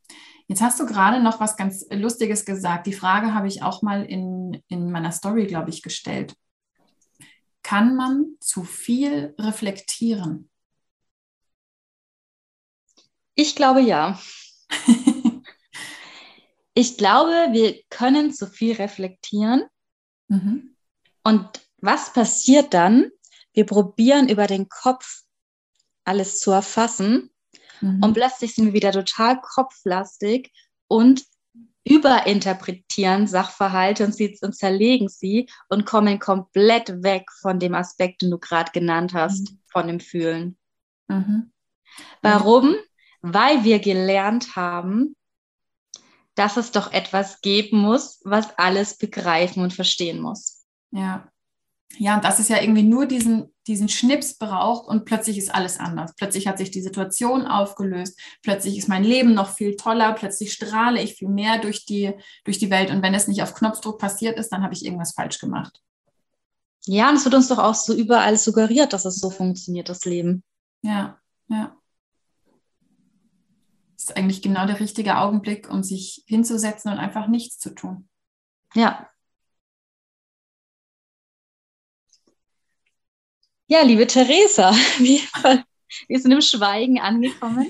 Jetzt 0.49 0.63
hast 0.63 0.81
du 0.81 0.87
gerade 0.87 1.23
noch 1.23 1.41
was 1.41 1.57
ganz 1.59 1.87
Lustiges 1.91 2.47
gesagt. 2.47 2.87
Die 2.87 2.95
Frage 2.95 3.35
habe 3.35 3.49
ich 3.49 3.63
auch 3.63 3.83
mal 3.83 4.05
in, 4.05 4.63
in 4.69 4.91
meiner 4.91 5.13
Story, 5.13 5.47
glaube 5.47 5.69
ich, 5.69 5.83
gestellt. 5.83 6.35
Kann 7.63 7.97
man 7.97 8.37
zu 8.41 8.65
viel 8.65 9.35
reflektieren? 9.39 10.51
Ich 13.35 13.55
glaube 13.55 13.83
ja. 13.83 14.19
ich 16.75 16.97
glaube, 16.97 17.53
wir 17.53 17.83
können 17.91 18.33
zu 18.33 18.47
viel 18.47 18.75
reflektieren. 18.75 19.65
Mhm. 20.29 20.75
Und 21.25 21.61
was 21.77 22.15
passiert 22.15 22.73
dann? 22.73 23.11
Wir 23.53 23.67
probieren 23.67 24.31
über 24.31 24.47
den 24.47 24.71
Kopf 24.71 25.25
alles 26.05 26.41
zu 26.41 26.53
erfassen. 26.53 27.31
Mhm. 27.81 28.03
Und 28.03 28.15
plötzlich 28.15 28.55
sind 28.55 28.67
wir 28.67 28.73
wieder 28.73 28.93
total 28.93 29.41
kopflastig 29.41 30.53
und 30.89 31.25
überinterpretieren 31.85 33.27
Sachverhalte 33.27 34.05
und, 34.05 34.15
sie, 34.15 34.39
und 34.43 34.55
zerlegen 34.55 35.09
sie 35.09 35.49
und 35.69 35.87
kommen 35.87 36.19
komplett 36.19 37.03
weg 37.03 37.31
von 37.41 37.59
dem 37.59 37.75
Aspekt, 37.75 38.23
den 38.23 38.31
du 38.31 38.39
gerade 38.39 38.73
genannt 38.73 39.15
hast, 39.15 39.51
mhm. 39.51 39.59
von 39.71 39.87
dem 39.87 40.01
Fühlen. 40.01 40.59
Mhm. 41.09 41.51
Warum? 42.23 42.75
Weil 43.23 43.65
wir 43.65 43.79
gelernt 43.79 44.55
haben, 44.55 45.17
dass 46.35 46.57
es 46.57 46.71
doch 46.71 46.93
etwas 46.93 47.41
geben 47.41 47.79
muss, 47.79 48.21
was 48.25 48.57
alles 48.59 48.97
begreifen 48.97 49.63
und 49.63 49.73
verstehen 49.73 50.21
muss. 50.21 50.67
Ja. 50.93 51.29
Ja, 51.97 52.17
und 52.17 52.25
das 52.25 52.39
ist 52.39 52.51
ja 52.51 52.61
irgendwie 52.61 52.83
nur 52.83 53.07
diesen, 53.07 53.53
diesen 53.67 53.89
Schnips 53.89 54.35
braucht 54.35 54.89
und 54.89 55.05
plötzlich 55.05 55.39
ist 55.39 55.55
alles 55.55 55.81
anders. 55.81 56.15
Plötzlich 56.15 56.47
hat 56.47 56.59
sich 56.59 56.71
die 56.71 56.83
Situation 56.83 57.47
aufgelöst, 57.47 58.21
plötzlich 58.43 58.77
ist 58.77 58.89
mein 58.89 59.05
Leben 59.05 59.35
noch 59.35 59.49
viel 59.51 59.75
toller, 59.77 60.13
plötzlich 60.13 60.53
strahle 60.53 61.03
ich 61.03 61.15
viel 61.15 61.29
mehr 61.29 61.59
durch 61.59 61.87
die, 61.87 62.13
durch 62.45 62.59
die 62.59 62.71
Welt 62.71 62.91
und 62.91 63.03
wenn 63.03 63.15
es 63.15 63.27
nicht 63.27 63.43
auf 63.43 63.55
Knopfdruck 63.55 63.99
passiert 63.99 64.39
ist, 64.39 64.51
dann 64.51 64.63
habe 64.63 64.75
ich 64.75 64.85
irgendwas 64.85 65.13
falsch 65.15 65.39
gemacht. 65.39 65.81
Ja, 66.87 67.09
und 67.09 67.17
es 67.17 67.25
wird 67.25 67.35
uns 67.35 67.49
doch 67.49 67.59
auch 67.59 67.75
so 67.75 67.95
überall 67.95 68.37
suggeriert, 68.37 68.93
dass 68.93 69.05
es 69.05 69.19
so 69.19 69.31
funktioniert, 69.31 69.89
das 69.89 70.05
Leben. 70.05 70.45
Ja, 70.83 71.19
ja. 71.49 71.77
Das 73.95 74.05
ist 74.05 74.17
eigentlich 74.17 74.43
genau 74.43 74.67
der 74.67 74.79
richtige 74.79 75.19
Augenblick, 75.19 75.69
um 75.69 75.83
sich 75.83 76.23
hinzusetzen 76.27 76.93
und 76.93 76.99
einfach 76.99 77.27
nichts 77.27 77.59
zu 77.59 77.75
tun. 77.75 78.09
Ja. 78.75 79.11
Ja, 83.71 83.83
liebe 83.83 84.07
Theresa, 84.07 84.73
wir, 84.99 85.21
wir 86.09 86.19
sind 86.19 86.33
im 86.33 86.41
Schweigen 86.41 87.01
angekommen. 87.01 87.67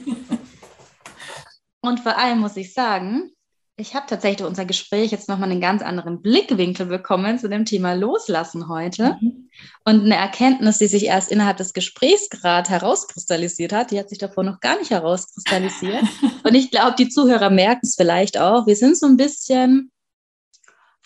Und 1.81 1.99
vor 2.01 2.17
allem 2.17 2.39
muss 2.39 2.57
ich 2.57 2.73
sagen, 2.73 3.33
ich 3.77 3.97
habe 3.97 4.07
tatsächlich 4.09 4.39
durch 4.39 4.49
unser 4.49 4.65
Gespräch 4.65 5.11
jetzt 5.11 5.29
nochmal 5.29 5.51
einen 5.51 5.61
ganz 5.61 5.83
anderen 5.83 6.23
Blickwinkel 6.23 6.87
bekommen 6.87 7.41
zu 7.41 7.49
dem 7.49 7.65
Thema 7.65 7.95
Loslassen 7.95 8.69
heute. 8.69 9.17
Mhm. 9.21 9.51
Und 9.85 10.05
eine 10.05 10.15
Erkenntnis, 10.15 10.79
die 10.79 10.87
sich 10.87 11.07
erst 11.07 11.33
innerhalb 11.33 11.57
des 11.57 11.73
Gesprächs 11.73 12.31
gerade 12.31 12.71
herauskristallisiert 12.71 13.73
hat, 13.73 13.91
die 13.91 13.99
hat 13.99 14.09
sich 14.09 14.19
davor 14.19 14.45
noch 14.45 14.61
gar 14.61 14.79
nicht 14.79 14.91
herauskristallisiert. 14.91 16.05
Und 16.45 16.55
ich 16.55 16.71
glaube, 16.71 16.95
die 16.97 17.09
Zuhörer 17.09 17.51
merken 17.51 17.87
es 17.87 17.97
vielleicht 17.97 18.39
auch. 18.39 18.69
Wir 18.69 18.77
sind 18.77 18.97
so 18.97 19.07
ein 19.07 19.17
bisschen, 19.17 19.91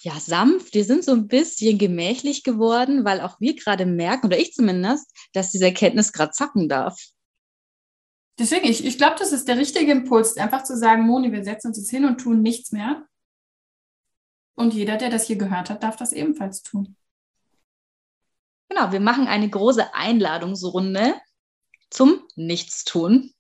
ja, 0.03 0.19
sanft, 0.19 0.75
wir 0.75 0.85
sind 0.85 1.05
so 1.05 1.13
ein 1.13 1.29
bisschen 1.29 1.79
gemächlich 1.79 2.43
geworden, 2.43 3.05
weil 3.05 3.21
auch 3.21 3.41
wir 3.41 3.55
gerade 3.55 3.87
merken, 3.87 4.27
oder 4.27 4.39
ich 4.39 4.53
zumindest, 4.53 5.09
dass 5.33 5.53
diese 5.53 5.67
Erkenntnis 5.67 6.13
gerade 6.13 6.33
zacken 6.33 6.69
darf. 6.69 7.01
Deswegen, 8.39 8.67
ich, 8.67 8.85
ich 8.85 8.99
glaube, 8.99 9.17
das 9.19 9.31
ist 9.31 9.47
der 9.47 9.59
richtige 9.59 9.93
Impuls, 9.93 10.37
einfach 10.37 10.65
zu 10.65 10.77
sagen, 10.77 11.07
Moni, 11.07 11.31
wir 11.31 11.45
setzen 11.45 11.69
uns 11.69 11.79
jetzt 11.79 11.91
hin 11.91 12.05
und 12.05 12.19
tun 12.19 12.43
nichts 12.43 12.73
mehr. 12.73 13.07
Und 14.55 14.75
jeder, 14.75 14.97
der 14.97 15.11
das 15.11 15.27
hier 15.27 15.37
gehört 15.37 15.71
hat, 15.71 15.85
darf 15.85 15.97
das 15.97 16.13
ebenfalls 16.13 16.63
tun. 16.63 16.97
Genau, 18.69 18.91
wir 18.91 19.01
machen 19.01 19.29
eine 19.29 19.49
große 19.49 19.95
Einladungsrunde 19.95 21.15
zum 21.91 22.27
Nichtstun. 22.35 23.33